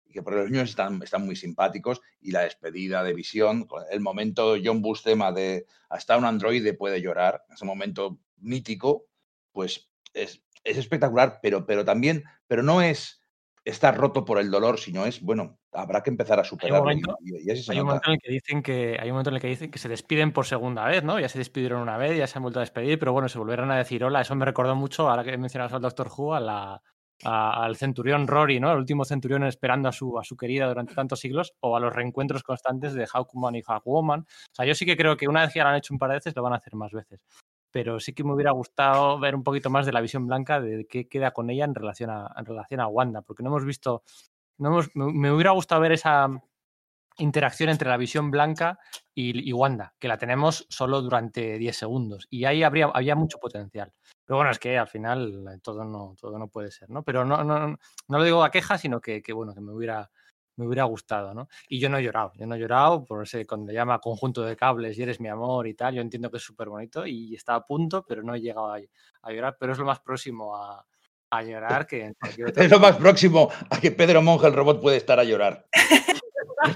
[0.06, 4.02] y que por los niños están, están muy simpáticos, y la despedida de visión, el
[4.02, 9.06] momento John Bustema de hasta un androide puede llorar, ese momento mítico,
[9.54, 13.22] pues es, es espectacular, pero, pero también, pero no es
[13.70, 16.80] estar roto por el dolor, sino es, bueno, habrá que empezar a superarlo.
[16.86, 19.10] momento- y, y- y así se Hay un momento en el que dicen que hay
[19.10, 21.20] un momento en el que dicen que se despiden por segunda vez, ¿no?
[21.20, 23.70] Ya se despidieron una vez, ya se han vuelto a despedir, pero bueno, se volvieron
[23.72, 24.22] a decir hola.
[24.22, 26.82] Eso me recordó mucho, ahora que mencionas al Doctor Who, a la,
[27.24, 28.72] a- al centurión Rory, ¿no?
[28.72, 31.94] El último centurión esperando a su, a su querida durante tantos siglos, o a los
[31.94, 34.22] reencuentros constantes de Hawkman y Hawkwoman.
[34.22, 36.00] O sea, yo sí que creo que una vez que ya lo han hecho un
[36.00, 37.20] par de veces, lo van a hacer más veces.
[37.72, 40.88] Pero sí que me hubiera gustado ver un poquito más de la visión blanca de
[40.88, 44.04] qué queda con ella en relación a, en relación a Wanda, porque no hemos visto.
[44.58, 46.30] No hemos, me, hubiera gustado ver esa
[47.20, 48.80] interacción entre la visión blanca
[49.14, 52.28] y, y Wanda, que la tenemos solo durante 10 segundos.
[52.30, 53.94] Y ahí habría, había mucho potencial.
[54.26, 57.04] Pero bueno, es que al final eh, todo no, todo no puede ser, ¿no?
[57.04, 60.10] Pero no, no, no lo digo a queja, sino que, que, bueno, que me hubiera,
[60.58, 61.48] me hubiera gustado, ¿no?
[61.70, 64.56] Y yo no he llorado, yo no he llorado por ese, cuando llama conjunto de
[64.56, 67.56] cables y eres mi amor y tal, yo entiendo que es súper bonito y está
[67.56, 68.80] a punto, pero no he llegado a,
[69.22, 70.86] a llorar, pero es lo más próximo a,
[71.30, 74.54] a llorar que en cualquier otro Es lo más próximo a que Pedro Monge, el
[74.54, 75.66] robot, puede estar a llorar.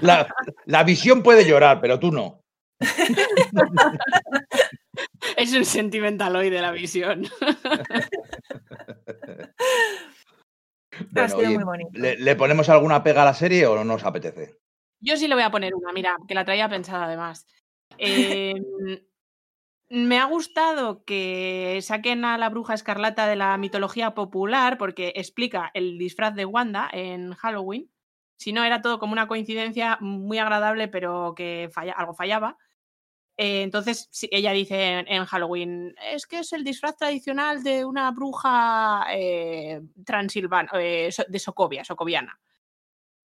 [0.00, 0.26] La,
[0.66, 2.40] la visión puede llorar, pero tú no.
[5.36, 7.26] Es un sentimental hoy de la visión.
[11.20, 11.90] ha sido oye, muy bonito.
[11.94, 14.58] ¿le, le ponemos alguna pega a la serie o no nos apetece?
[15.00, 17.46] Yo sí le voy a poner una, mira, que la traía pensada además.
[17.98, 18.54] Eh,
[19.90, 25.70] me ha gustado que saquen a la bruja escarlata de la mitología popular porque explica
[25.74, 27.90] el disfraz de Wanda en Halloween.
[28.38, 32.56] Si no, era todo como una coincidencia muy agradable, pero que falla, algo fallaba.
[33.42, 38.08] Eh, entonces, ella dice en, en Halloween, es que es el disfraz tradicional de una
[38.12, 42.38] bruja eh, transilvana, eh, de Socovia, socoviana.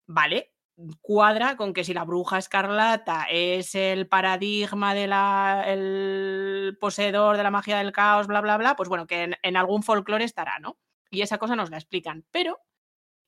[0.06, 0.54] Vale,
[1.02, 7.76] cuadra con que si la bruja escarlata es el paradigma del poseedor de la magia
[7.76, 10.78] del caos, bla, bla, bla, pues bueno, que en, en algún folclore estará, ¿no?
[11.10, 12.24] Y esa cosa nos la explican.
[12.30, 12.58] Pero,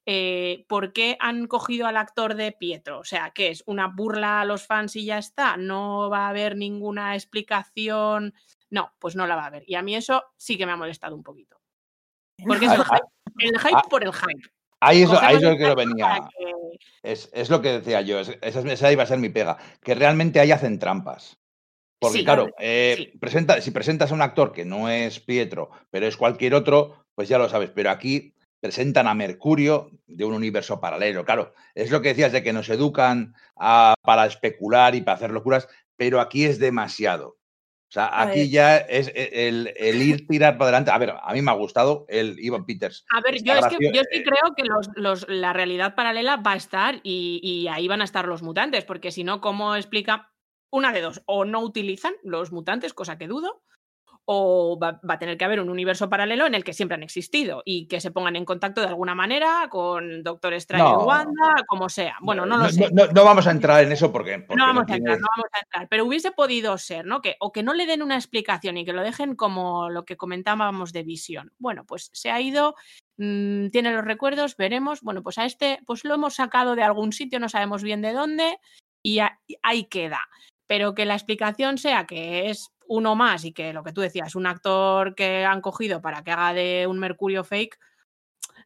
[0.07, 3.01] eh, ¿por qué han cogido al actor de Pietro?
[3.01, 3.63] O sea, ¿qué es?
[3.67, 5.57] ¿Una burla a los fans y ya está?
[5.57, 8.35] ¿No va a haber ninguna explicación?
[8.71, 9.65] No, pues no la va a haber.
[9.67, 11.61] Y a mí eso sí que me ha molestado un poquito.
[12.47, 13.07] Porque es el hype,
[13.39, 13.83] el hype ah.
[13.91, 14.49] por el hype.
[14.81, 16.29] Ahí es, ahí Cogemos es lo que lo venía.
[16.37, 16.51] que-
[17.03, 18.21] Es, es lo que decía yo.
[18.21, 19.59] es- esa, esa iba a ser mi pega.
[19.83, 21.39] Que realmente ahí hacen trampas.
[21.99, 23.19] Porque, Sí, claro, eh, sí.
[23.19, 27.29] presenta, si presentas a un actor que no es Pietro, pero es cualquier otro, pues
[27.29, 27.71] ya lo sabes.
[27.75, 31.25] Pero aquí presentan a Mercurio de un universo paralelo.
[31.25, 35.31] Claro, es lo que decías de que nos educan a- para especular y para hacer
[35.31, 37.39] locuras, pero aquí es demasiado.
[37.89, 40.93] O sea, aquí ya es e- el, el ir tirar para adelante.
[40.93, 43.05] A ver, a mí me ha gustado el Ivan Peters.
[43.13, 46.37] A ver, yo es que yo sí eh, creo que los, los- la realidad paralela
[46.37, 49.75] va a estar y, y ahí van a estar los mutantes, porque si no, ¿cómo
[49.75, 50.31] explica?
[50.71, 53.65] Una de dos, o no utilizan los mutantes, cosa que dudo,
[54.33, 57.03] o va, va a tener que haber un universo paralelo en el que siempre han
[57.03, 61.03] existido y que se pongan en contacto de alguna manera con Doctor Strange No.
[61.03, 62.17] y Wanda, como sea.
[62.21, 62.89] Bueno, no lo sé.
[62.93, 64.39] No, no vamos a entrar en eso porque.
[64.39, 65.89] porque No vamos a tiene- entrar, no vamos a entrar.
[65.89, 67.21] Pero hubiese podido ser, ¿no?
[67.21, 70.17] Que, o que no le den una explicación y que lo dejen como lo que
[70.17, 71.53] comentábamos de visión.
[71.59, 72.77] Bueno, pues se ha ido,
[73.17, 75.01] mm, tiene los recuerdos, veremos.
[75.01, 78.13] Bueno, pues a este, pues lo hemos sacado de algún sitio, no sabemos bien de
[78.13, 78.59] dónde,
[79.03, 80.21] y a- y ahí queda.
[80.69, 84.35] Pero que la explicación sea que es uno más y que lo que tú decías,
[84.35, 87.79] un actor que han cogido para que haga de un Mercurio fake.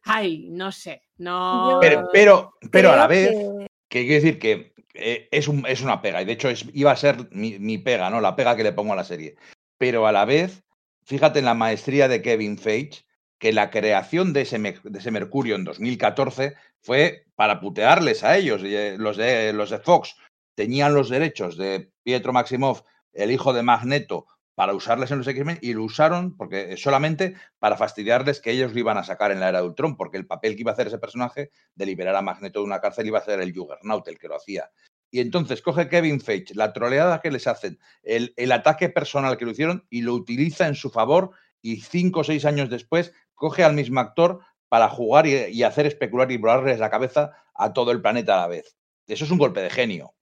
[0.03, 1.03] Ay, no sé.
[1.17, 1.77] No.
[1.79, 3.29] Pero, pero, pero a la vez.
[3.29, 6.65] que- Que quiero decir que eh, es, un- es una pega, y de hecho es,
[6.73, 8.19] iba a ser mi, mi pega, ¿no?
[8.19, 9.35] La pega que le pongo a la serie.
[9.77, 10.63] Pero a la vez,
[11.05, 13.05] fíjate en la maestría de Kevin Feige,
[13.37, 18.61] que la creación de ese, de ese Mercurio en 2014 fue para putearles a ellos.
[18.63, 20.15] y, eh, Los de, los de Fox
[20.55, 22.81] tenían los derechos de Pietro Maximoff,
[23.15, 27.75] el hijo de Magneto, para usarles en los X-Men y lo usaron porque solamente para
[27.75, 30.55] fastidiarles que ellos lo iban a sacar en la era de Ultron, porque el papel
[30.55, 33.25] que iba a hacer ese personaje de liberar a Magneto de una cárcel iba a
[33.25, 34.71] ser el Juggernaut, el que lo hacía.
[35.11, 39.45] Y entonces coge Kevin Feige la troleada que les hacen, el, el ataque personal que
[39.45, 43.63] lo hicieron y lo utiliza en su favor y cinco o seis años después coge
[43.63, 47.91] al mismo actor para jugar y, y hacer especular y volarles la cabeza a todo
[47.91, 48.77] el planeta a la vez.
[49.07, 50.15] Eso es un golpe de genio.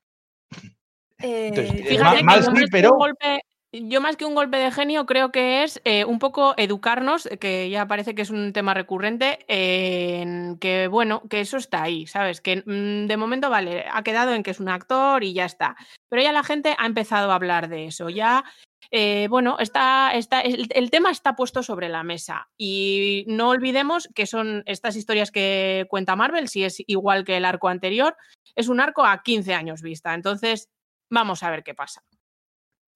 [1.20, 3.42] Eh, Entonces, Fíjate mal- que mal yo sí, más que pero- un golpe-
[3.76, 7.72] yo más que un golpe de genio creo que es eh, un poco educarnos, que
[7.72, 12.40] ya parece que es un tema recurrente, en que bueno, que eso está ahí, ¿sabes?
[12.40, 15.76] Que mm, de momento vale, ha quedado en que es un actor y ya está.
[16.08, 18.44] Pero ya la gente ha empezado a hablar de eso, ya
[18.92, 24.08] eh, bueno, está, está, el, el tema está puesto sobre la mesa y no olvidemos
[24.14, 28.16] que son estas historias que cuenta Marvel, si es igual que el arco anterior,
[28.56, 30.14] es un arco a 15 años vista.
[30.14, 30.70] Entonces,
[31.14, 32.04] vamos a ver qué pasa.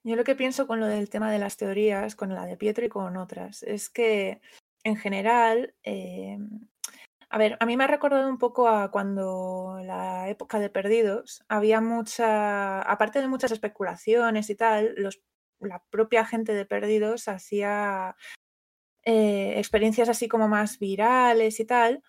[0.03, 2.85] Yo lo que pienso con lo del tema de las teorías, con la de Pietro
[2.85, 4.41] y con otras, es que
[4.83, 6.37] en general, eh,
[7.29, 11.43] a ver, a mí me ha recordado un poco a cuando la época de Perdidos
[11.47, 15.21] había mucha, aparte de muchas especulaciones y tal, los,
[15.59, 18.15] la propia gente de Perdidos hacía
[19.03, 22.01] eh, experiencias así como más virales y tal,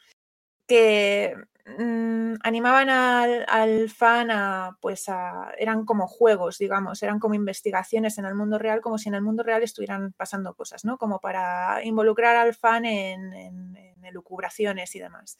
[0.68, 1.35] que
[1.78, 8.24] mm, animaban al, fan a, pues a, eran como juegos, digamos, eran como investigaciones en
[8.24, 10.98] el mundo real, como si en el mundo real estuvieran pasando cosas, ¿no?
[10.98, 15.37] Como para involucrar al fan en, elucubraciones y demás.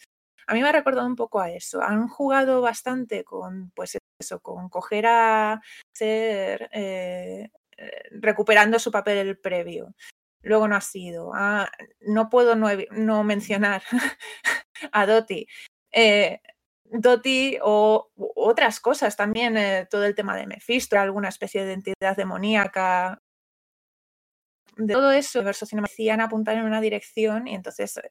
[0.46, 1.80] A mí me ha recordado un poco a eso.
[1.82, 5.62] Han jugado bastante con, pues eso, con coger a
[5.94, 9.94] ser, eh, eh, recuperando su papel previo.
[10.42, 11.32] Luego no ha sido.
[11.34, 13.82] Ah, no puedo no, no mencionar
[14.92, 15.46] a Doti.
[15.92, 16.40] Eh,
[17.62, 23.20] o otras cosas también, eh, todo el tema de Mephisto, alguna especie de entidad demoníaca.
[24.77, 28.11] De todo eso, el decían apuntar en una dirección y entonces eh,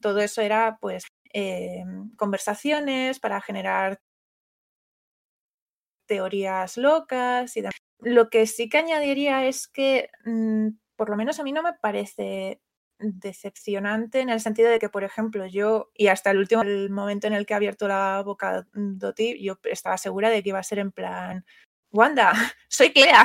[0.00, 1.84] todo eso era pues eh,
[2.16, 4.00] conversaciones para generar
[6.06, 7.74] teorías locas y demás.
[8.00, 11.72] Lo que sí que añadiría es que mm, por lo menos a mí no me
[11.74, 12.60] parece
[13.02, 17.32] decepcionante en el sentido de que, por ejemplo, yo, y hasta el último momento en
[17.32, 20.78] el que ha abierto la boca Doti, yo estaba segura de que iba a ser
[20.78, 21.44] en plan,
[21.90, 22.32] Wanda,
[22.68, 23.24] soy Clea,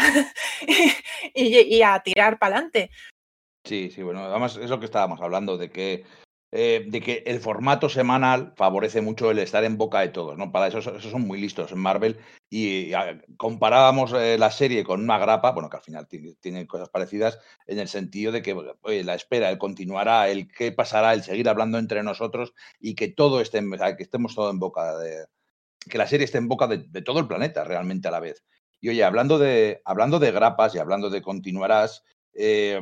[1.33, 2.91] y, y a tirar para adelante.
[3.63, 6.05] Sí, sí, bueno, además es lo que estábamos hablando, de que,
[6.51, 10.51] eh, de que el formato semanal favorece mucho el estar en boca de todos, ¿no?
[10.51, 12.17] Para eso, eso son muy listos en Marvel
[12.49, 12.91] y
[13.35, 17.39] comparábamos eh, la serie con una grapa, bueno, que al final tiene, tiene cosas parecidas,
[17.65, 18.55] en el sentido de que
[19.03, 23.41] la espera, el continuará, el qué pasará, el seguir hablando entre nosotros y que todo
[23.41, 25.25] esté, en- que estemos todo en boca de,
[25.89, 28.43] que la serie esté en boca de, de todo el planeta realmente a la vez.
[28.81, 32.81] Y oye, hablando de, hablando de grapas y hablando de continuarás, eh,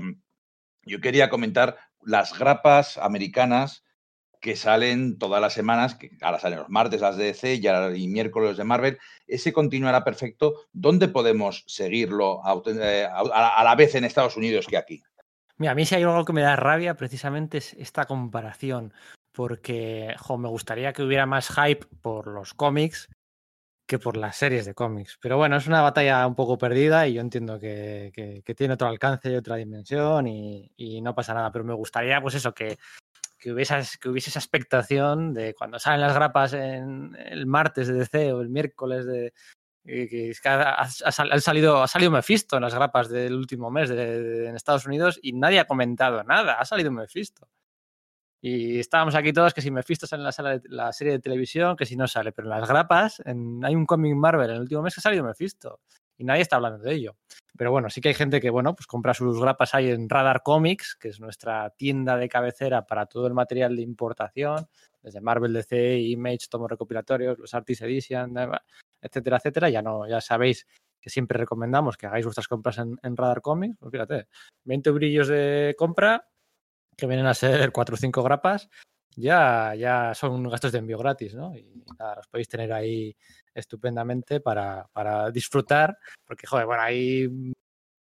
[0.83, 3.83] yo quería comentar las grapas americanas
[4.41, 7.97] que salen todas las semanas, que ahora salen los martes las de DC y, ahora-
[7.97, 8.99] y miércoles de Marvel.
[9.25, 10.53] Ese continuará perfecto.
[10.71, 15.01] ¿Dónde podemos seguirlo eh, a, la vez en Estados Unidos que aquí?
[15.57, 18.93] Mira, a mí si hay algo que me da rabia precisamente es esta comparación.
[19.31, 23.09] porque me gustaría que hubiera más hype por los cómics
[23.87, 25.17] que por las series de cómics.
[25.21, 28.11] Pero bueno, es una batalla un poco perdida y yo entiendo que,
[28.43, 31.51] que- tiene otro alcance y otra dimensión y, y no pasa nada.
[31.51, 32.77] Pero me gustaría, pues eso, que,
[33.39, 37.93] que, hubiese, que hubiese esa expectación de cuando salen las grapas en el martes de
[37.95, 39.33] DC o el miércoles de...
[39.85, 43.09] que- que es ha, ha- ha sal- ha salido, ha salido Mephisto en las grapas
[43.09, 46.53] del último mes en Estados Unidos y nadie ha comentado nada.
[46.59, 47.47] Ha salido Mephisto.
[48.47, 51.19] Y estábamos aquí todos que si Mephisto sale en la, sala de, la serie de
[51.19, 52.31] televisión, que si no sale.
[52.31, 55.01] Pero en las grapas, en- hay un cómic Marvel en el último mes que ha
[55.01, 55.79] salido Mephisto.
[56.15, 57.15] Y nadie está hablando de ello.
[57.57, 60.43] Pero bueno, sí que hay gente que, bueno, pues compra sus grapas ahí en Radar
[60.43, 64.67] Comics, que es nuestra tienda de cabecera para todo el material de importación,
[65.01, 68.31] desde Marvel, DC, Image, tomos recopilatorios, los Artist Edition,
[69.01, 69.69] etcétera, etcétera.
[69.71, 70.67] Ya no, ya sabéis
[71.01, 73.75] que siempre recomendamos que hagáis vuestras compras en, en Radar Comics.
[73.79, 74.27] Pues fíjate,
[74.65, 76.27] 20 brillos de compra,
[76.95, 78.69] que vienen a ser 4 o 5 grapas,
[79.15, 81.55] ya, ya son gastos de envío gratis, ¿no?
[81.55, 83.15] Y nada, los podéis tener ahí
[83.53, 87.53] estupendamente para, para disfrutar, porque, joder, bueno, hay,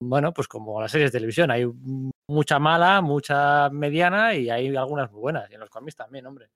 [0.02, 1.66] bueno, pues como las series de televisión, hay
[2.28, 6.50] mucha mala, mucha mediana y hay algunas muy buenas, y en los cómics también, hombre.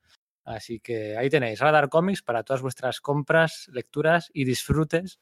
[0.43, 5.19] Así que ahí tenéis Radar Comics para todas vuestras compras, lecturas y disfrutes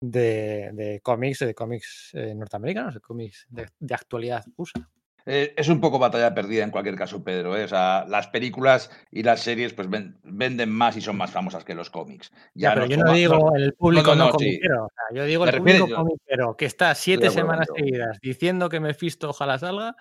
[0.00, 4.88] de, de cómics, de cómics eh, norteamericanos, de cómics de, de actualidad USA.
[5.26, 7.56] Eh, es un poco batalla perdida en cualquier caso, Pedro.
[7.56, 7.64] ¿eh?
[7.64, 11.64] O sea, las películas y las series pues ven- venden más y son más famosas
[11.64, 12.30] que los cómics.
[12.54, 14.46] Ya, Ya pero yo no digo el público no, no, no, sí.
[14.46, 14.84] comiquero.
[14.84, 18.80] o sea, yo digo el público yo- comiquero que está siete semanas seguidas diciendo que
[18.80, 19.96] Mephisto ojalá salga,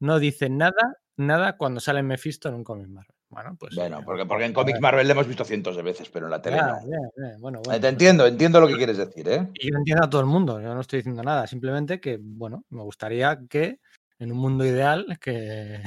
[0.00, 3.14] no dice nada, nada cuando sale Mephisto en un cómic Marvel.
[3.28, 3.74] Bueno, pues.
[3.74, 6.30] Bueno, eh, porque, porque en cómics Marvel le hemos visto cientos de veces, pero en
[6.32, 6.80] la tele ya, no.
[6.80, 9.48] ya, bueno, Eh, bueno, Te pues- entiendo, entiendo lo que quieres decir, ¿eh?
[9.54, 12.64] Y yo entiendo a todo el mundo, yo no estoy diciendo nada, simplemente que, bueno,
[12.70, 13.78] me gustaría que
[14.22, 15.82] en un mundo ideal, que,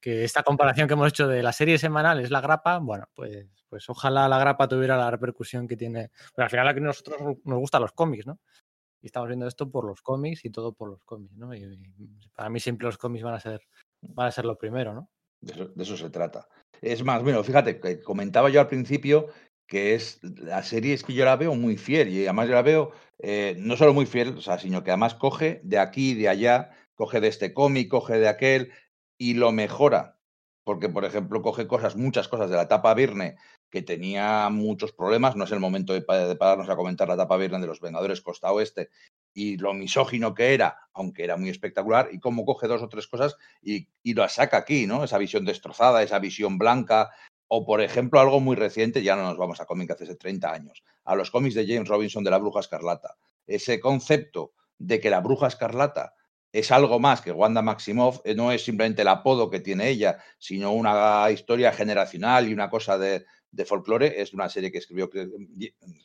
[0.00, 3.48] que esta comparación que hemos hecho de la serie semanal es la grapa, bueno, pues,
[3.68, 6.10] pues ojalá la grapa tuviera la repercusión que tiene.
[6.34, 8.40] Pero al final aquí nosotros nos gustan los cómics, ¿no?
[9.02, 11.54] Y estamos viendo esto por los cómics y todo por los cómics, ¿no?
[11.54, 11.62] Y,
[11.98, 13.60] y para mí siempre los cómics van a ser,
[14.00, 15.10] van a ser lo primero, ¿no?
[15.40, 16.48] De eso, se trata.
[16.80, 19.28] Es más, bueno, fíjate, comentaba yo al principio
[19.66, 22.62] que es la serie es que yo la veo muy fiel y además yo la
[22.62, 27.20] veo eh, no solo muy fiel, sino que además coge de aquí, de allá, coge
[27.20, 28.72] de este cómic, coge de aquel
[29.16, 30.18] y lo mejora.
[30.64, 33.36] Porque, por ejemplo, coge cosas, muchas cosas de la etapa Virne
[33.70, 35.36] que tenía muchos problemas.
[35.36, 37.80] No es el momento de, pa- de pararnos a comentar la etapa Virne de los
[37.80, 38.90] Vengadores Costa Oeste
[39.32, 43.06] y lo misógino que era, aunque era muy espectacular, y cómo coge dos o tres
[43.06, 45.04] cosas y, y lo saca aquí, ¿no?
[45.04, 47.10] Esa visión destrozada, esa visión blanca,
[47.46, 50.82] o por ejemplo algo muy reciente, ya no nos vamos a cómics hace 30 años,
[51.04, 53.16] a los cómics de James Robinson de la Bruja Escarlata.
[53.46, 56.14] Ese concepto de que la Bruja Escarlata
[56.58, 60.18] es algo más que Wanda Maximoff, eh, no es simplemente el apodo que tiene ella,
[60.38, 65.10] sino una historia generacional y una cosa de, de folclore, es una serie que escribió
[65.10, 65.28] que-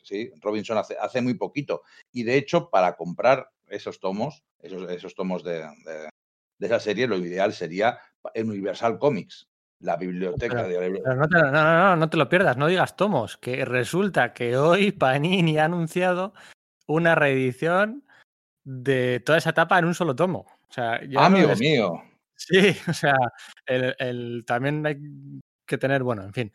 [0.02, 1.82] sí, Robinson hace, hace muy poquito.
[2.12, 6.10] Y de hecho, para comprar esos tomos, esos, esos tomos de, de-
[6.58, 7.98] de esa serie, lo ideal sería
[8.34, 9.48] en Universal Comics,
[9.80, 13.36] la biblioteca de no te, no, no, no, no te lo pierdas, no digas tomos,
[13.38, 16.34] que resulta que hoy Panini ha anunciado
[16.86, 18.04] una reedición
[18.64, 20.46] de toda esa etapa en un solo tomo.
[20.68, 21.92] O sea, no Amigo es- mío.
[22.34, 23.14] Sí, o sea,
[23.66, 24.96] el, el- también hay
[25.64, 26.52] que tener, bueno, en fin,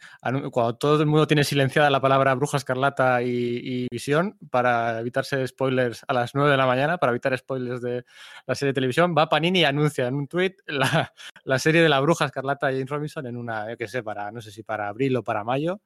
[0.52, 3.30] cuando todo el mundo tiene silenciada la palabra bruja escarlata y,
[3.64, 8.04] y visión para evitarse spoilers a las 9 de la mañana, para evitar spoilers de
[8.46, 11.14] la serie de televisión, va Panini y anuncia en un tweet la,
[11.46, 14.30] la serie de la bruja escarlata y James Robinson en una, yo qué sé, para,
[14.32, 15.80] no sé si para abril o para mayo,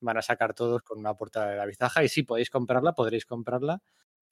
[0.00, 3.26] van a sacar todos con una portada de David Zaja y si podéis comprarla, podréis
[3.26, 3.80] comprarla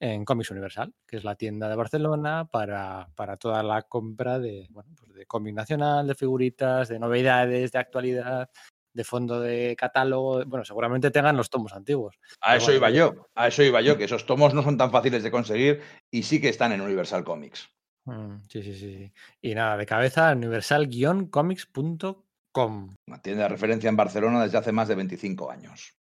[0.01, 4.67] en Comics Universal, que es la tienda de Barcelona para, para toda la compra de,
[4.71, 8.51] bueno, pues de cómic nacional, de figuritas, de novedades, de actualidad,
[8.93, 10.45] de fondo de catálogo.
[10.47, 12.19] Bueno, seguramente tengan los tomos antiguos.
[12.41, 14.91] A eso bueno, iba yo, a eso iba yo, que esos tomos no son tan
[14.91, 15.81] fáciles de conseguir
[16.11, 17.69] y sí que están en Universal Comics.
[18.05, 19.13] Mm, sí, sí, sí.
[19.41, 22.95] Y nada, de cabeza, universal-comics.com.
[23.09, 25.97] Una tienda de referencia en Barcelona desde hace más de 25 años.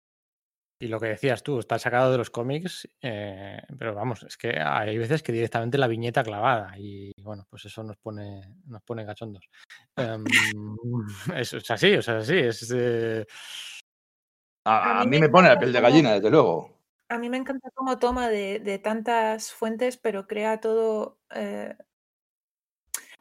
[0.82, 4.58] Y lo que decías tú, está sacado de los cómics, eh, pero vamos, es que
[4.58, 9.06] hay veces que directamente la viñeta clavada y bueno, pues eso nos pone, nos pone
[9.06, 9.48] cachondos.
[9.96, 10.24] Em,
[11.36, 12.68] es, es así, o sea, así, es...
[12.74, 13.24] eh,
[14.64, 16.76] A, A a mí mí me me pone la piel de gallina, desde luego.
[17.08, 21.76] A mí me encanta cómo toma de, de tantas fuentes, pero crea todo eh,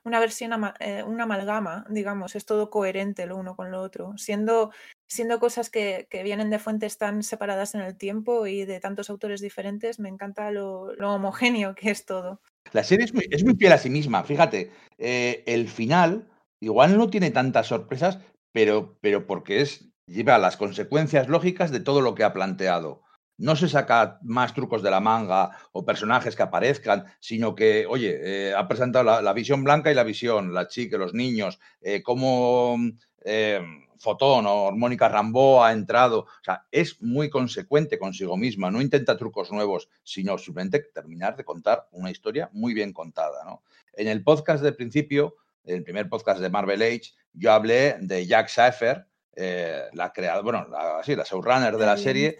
[0.03, 4.17] una versión, ama- eh, una amalgama, digamos, es todo coherente lo uno con lo otro,
[4.17, 4.71] siendo,
[5.11, 9.09] siendo cosas que, que vienen de fuentes tan separadas en el tiempo y de tantos
[9.09, 12.39] autores diferentes, me encanta lo, lo homogéneo que es todo.
[12.71, 14.23] La serie es muy, es muy fiel a sí misma.
[14.23, 16.29] Fíjate, eh, el final
[16.61, 18.19] igual no tiene tantas sorpresas,
[18.53, 23.01] pero, pero porque es, lleva las consecuencias lógicas de todo lo que ha planteado.
[23.37, 28.19] No se saca más trucos de la manga o personajes que aparezcan, sino que, oye,
[28.23, 32.01] eh, ha presentado la, la, visión blanca y la visión, la chica, los niños, eh,
[32.01, 32.77] cómo
[33.23, 33.61] eh,
[33.97, 36.21] Fotón o Mónica Rambó ha entrado.
[36.21, 41.45] O sea, es muy consecuente consigo misma, no intenta trucos nuevos, sino simplemente terminar de
[41.45, 43.43] contar una historia muy bien contada.
[43.45, 43.63] ¿no?
[43.93, 48.47] En el podcast del principio, el primer podcast de Marvel Age, yo hablé de Jack
[48.47, 49.05] Seifer,
[49.35, 52.39] eh, la creadora, bueno, la, sí, la showrunner de la serie,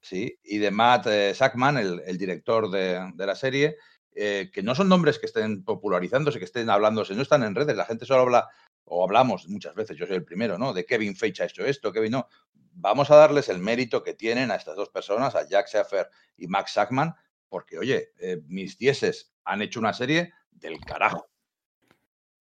[0.00, 3.76] sí, y de Matt eh, Sackman, el, el director de, de, la serie,
[4.14, 7.76] eh, que no son nombres que estén popularizándose, que estén hablándose, no están en redes,
[7.76, 8.48] la gente solo habla,
[8.84, 10.72] o hablamos muchas veces, yo soy el primero, ¿no?
[10.72, 12.28] De Kevin Feige ha hecho esto, Kevin no.
[12.76, 16.48] Vamos a darles el mérito que tienen a estas dos personas, a Jack Seifer y
[16.48, 17.14] Max Sackman,
[17.48, 21.28] porque, oye, eh, mis dieces han hecho una serie del carajo.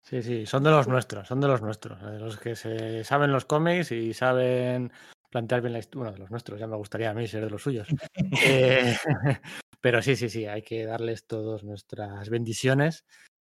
[0.01, 3.31] Sí, sí, son de los nuestros, son de los nuestros, de los que se saben
[3.31, 4.91] los cómics y saben
[5.29, 6.03] plantear bien la historia.
[6.03, 7.87] Bueno, de los nuestros, ya me gustaría a mí ser de los suyos.
[8.45, 8.95] eh,
[9.81, 13.05] pero sí, sí, sí, hay que darles todas nuestras bendiciones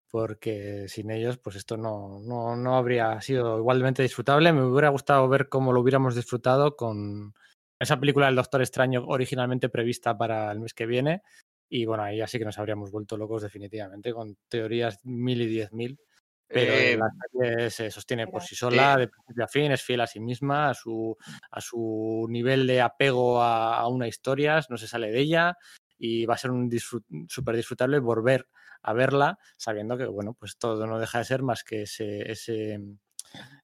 [0.09, 4.51] porque sin ellos, pues esto no, no, no, habría sido igualmente disfrutable.
[4.51, 7.33] Me hubiera gustado ver cómo lo hubiéramos disfrutado con
[7.79, 11.21] esa película del Doctor Extraño originalmente prevista para el mes que viene.
[11.69, 15.71] Y bueno, ahí así que nos habríamos vuelto locos definitivamente, con teorías mil y diez
[15.71, 15.99] mil.
[16.47, 19.83] Pero eh, la serie se sostiene por sí sola, eh, de principio a fin, es
[19.83, 21.15] fiel a sí misma, a su,
[21.51, 25.55] a su nivel de apego a, a una historia, no se sale de ella
[25.99, 28.47] y va a ser un disfrut súper disfrutable volver
[28.81, 32.79] a verla sabiendo que, bueno, pues todo no deja de ser más que ese, ese,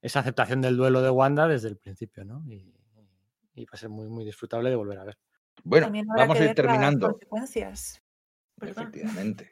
[0.01, 2.43] esa aceptación del duelo de Wanda desde el principio, ¿no?
[2.47, 2.73] Y,
[3.55, 5.17] y va a ser muy, muy disfrutable de volver a ver.
[5.63, 7.11] Bueno, vamos a ir terminando.
[7.11, 8.01] Consecuencias.
[8.61, 9.51] Efectivamente.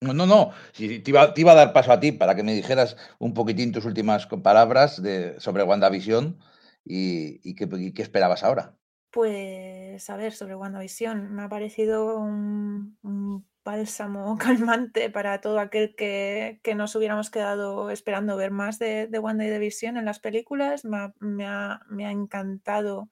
[0.00, 0.52] No, no, no.
[0.72, 3.34] Si te, iba, te, iba, a dar paso a ti para que me dijeras un
[3.34, 6.38] poquitín tus últimas palabras de, sobre WandaVision
[6.84, 8.76] y, y, qué, y qué esperabas ahora.
[9.10, 15.94] Pues, a ver, sobre WandaVision, me ha parecido un, un bálsamo calmante para todo aquel
[15.94, 20.06] que, que, nos hubiéramos quedado esperando ver más de, de Wanda y de Visión en
[20.06, 20.86] las películas.
[20.86, 23.10] Me ha, me ha, me ha encantado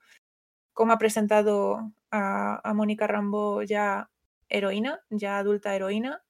[0.73, 4.09] cómo ha presentado a, a Mónica Rambo ya
[4.49, 6.23] heroína, ya adulta heroína.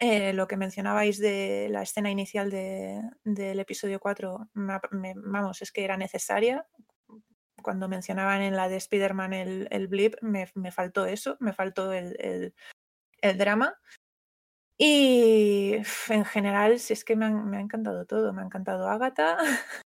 [0.00, 5.62] Eh, lo que mencionabais de la escena inicial de, del episodio 4, me, me, vamos,
[5.62, 6.66] es que era necesaria.
[7.62, 11.94] Cuando mencionaban en la de Spider-Man el, el, blip, me, me, faltó eso, me faltó
[11.94, 12.54] el, el,
[13.20, 13.78] el, drama.
[14.78, 15.76] Y
[16.08, 19.38] en general, si es que me, han, me ha encantado todo, me ha encantado Agatha.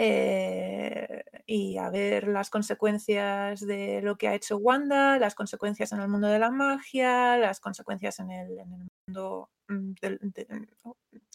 [0.00, 6.00] Eh, y a ver las consecuencias de lo que ha hecho Wanda, las consecuencias en
[6.00, 10.68] el mundo de la magia, las consecuencias en el, en el mundo de, de,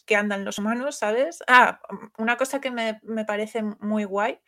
[0.06, 1.42] que andan los humanos, ¿sabes?
[1.46, 1.78] Ah,
[2.16, 4.40] una cosa que me, me, parece muy guay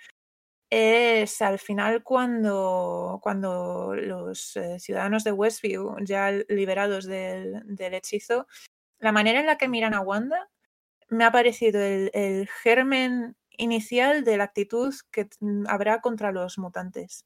[0.71, 8.47] es al final cuando, cuando los eh, ciudadanos de Westview, ya liberados del, hechizo,
[8.99, 10.49] la manera en la que miran a Wanda
[11.09, 15.29] me ha parecido el, germen inicial de la actitud que
[15.69, 17.25] habrá contra los mutantes.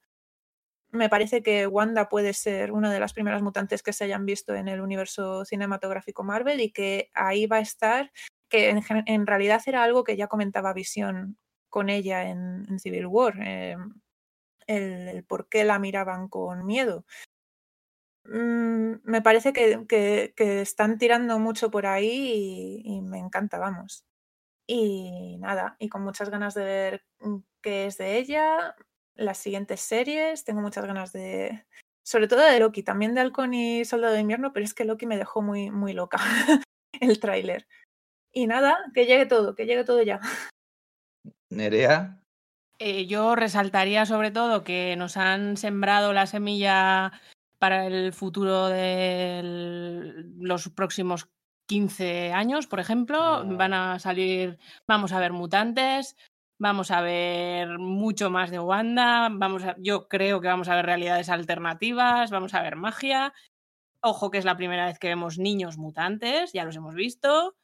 [0.93, 4.55] Me parece que Wanda puede ser una de las primeras mutantes que se hayan visto
[4.55, 8.12] en el universo cinematográfico Marvel y que ahí va a estar,
[8.49, 11.38] que en realidad era algo que ya comentaba Visión
[11.70, 13.76] con ella en, Civil War, eh,
[14.66, 17.04] el, por qué la miraban con miedo.
[18.24, 24.04] Mm, me parece que, que, están tirando mucho por ahí y, y me encanta, vamos.
[24.66, 28.76] Y nada, y con muchas ganas de ver mm, qué es de ella,
[29.14, 31.64] las siguientes series, tengo muchas ganas de,
[32.02, 35.06] sobre todo de Loki, también de Halcón y Soldado de Invierno, pero es que Loki
[35.06, 36.18] me dejó muy, muy loca
[37.00, 37.66] el tráiler.
[38.32, 40.20] Y nada, que llegue todo, que llegue todo ya.
[41.51, 42.22] Nerea.
[42.78, 47.12] Eh, yo resaltaría sobre todo que nos han sembrado la semilla
[47.59, 51.28] para el futuro de los próximos
[51.66, 56.16] 15 años, por ejemplo, van a salir, vamos a ver mutantes,
[56.59, 60.86] vamos a ver mucho más de Wanda, vamos a, yo creo que vamos a ver
[60.86, 63.32] realidades alternativas, vamos a ver magia.
[64.03, 67.55] Ojo que es la primera vez que vemos niños mutantes, ya los hemos visto.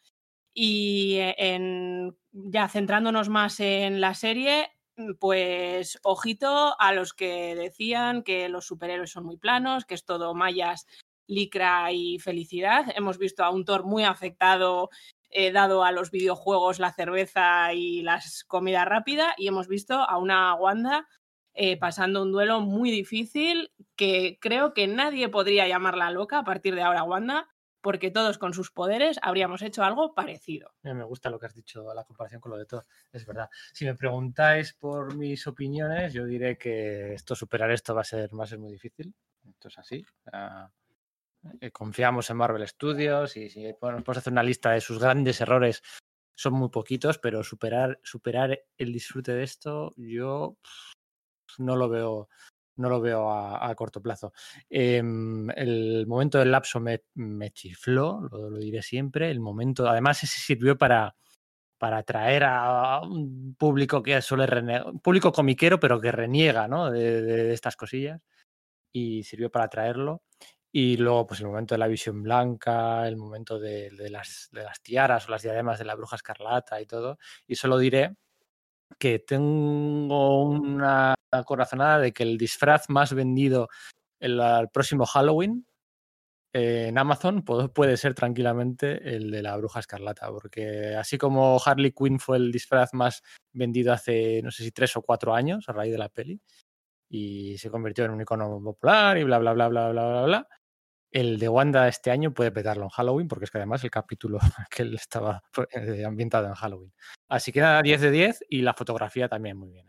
[0.54, 4.70] Y en, ya centrándonos más en la serie,
[5.18, 10.34] pues ojito a los que decían que los superhéroes son muy planos, que es todo
[10.34, 10.86] mayas
[11.26, 12.86] licra y felicidad.
[12.94, 14.90] Hemos visto a un Thor muy afectado,
[15.30, 20.18] eh, dado a los videojuegos, la cerveza y las comidas rápidas, y hemos visto a
[20.18, 21.08] una Wanda
[21.54, 26.74] eh, pasando un duelo muy difícil que creo que nadie podría llamarla loca a partir
[26.74, 27.48] de ahora Wanda,
[27.86, 30.74] porque todos con sus poderes habríamos hecho algo parecido.
[30.82, 32.82] Eh, Me gusta lo que has dicho, la comparación con lo de todo.
[33.12, 33.48] Es verdad.
[33.72, 38.28] Si me preguntáis por mis opiniones, yo diré que esto, superar esto va a ser,
[38.36, 39.14] va a muy difícil.
[39.48, 40.04] Esto es así.
[41.60, 45.80] Eh, confiamos en Marvel Studios y si podemos hacer una lista de sus grandes errores,
[46.34, 50.56] son muy poquitos, pero superar, superar el disfrute de esto, yo
[51.58, 52.28] no lo veo,
[52.76, 54.32] no lo veo a, corto plazo.
[54.68, 59.30] Em, el momento del lapso me, me chifló, lo, diré siempre.
[59.30, 61.16] El momento, además, ese sirvió para,
[61.78, 66.90] para atraer a un público que suele renegar, público comiquero, pero que reniega ¿no?
[66.90, 68.20] de, estas cosillas.
[68.92, 70.22] Y sirvió para atraerlo.
[70.72, 74.82] Y luego, pues el momento de la visión blanca, el momento de, de las, las
[74.82, 77.18] tiaras o las diademas de la bruja escarlata y todo.
[77.46, 78.16] Y solo diré
[78.98, 83.68] que tengo una corazonada de que el disfraz más vendido
[84.20, 85.66] el, al próximo Halloween
[86.52, 91.60] eh, en Amazon pu- puede ser tranquilamente el de la bruja escarlata, porque así como
[91.64, 93.22] Harley Quinn fue el disfraz más
[93.52, 96.40] vendido hace, no sé si tres o cuatro años a raíz de la peli,
[97.08, 100.48] y se convirtió en un icono popular y bla, bla, bla, bla, bla, bla, bla.
[101.12, 104.38] El de Wanda este año puede petarlo en Halloween, porque es que además el capítulo
[104.70, 106.92] que él estaba eh, ambientado en Halloween.
[107.28, 109.88] Así que nada, 10 de 10 y la fotografía también muy bien.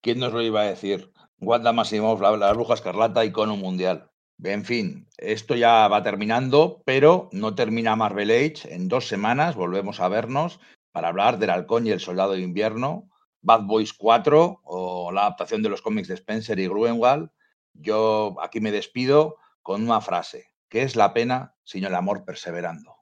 [0.00, 1.12] ¿Quién nos lo iba a decir?
[1.38, 4.10] Wanda Maximoff, la, bruja escarlata, icono mundial.
[4.42, 8.74] En fin, esto ya va terminando, pero no termina Marvel Age.
[8.74, 10.60] En dos semanas volvemos a vernos
[10.92, 13.10] para hablar del Halcón y el Soldado de Invierno,
[13.42, 17.30] Bad Boys 4 o la adaptación de los cómics de Spencer y Gruenwald.
[17.72, 20.52] Yo aquí me despido con una frase.
[20.68, 22.95] ¿Qué es la pena sino el amor perseverando?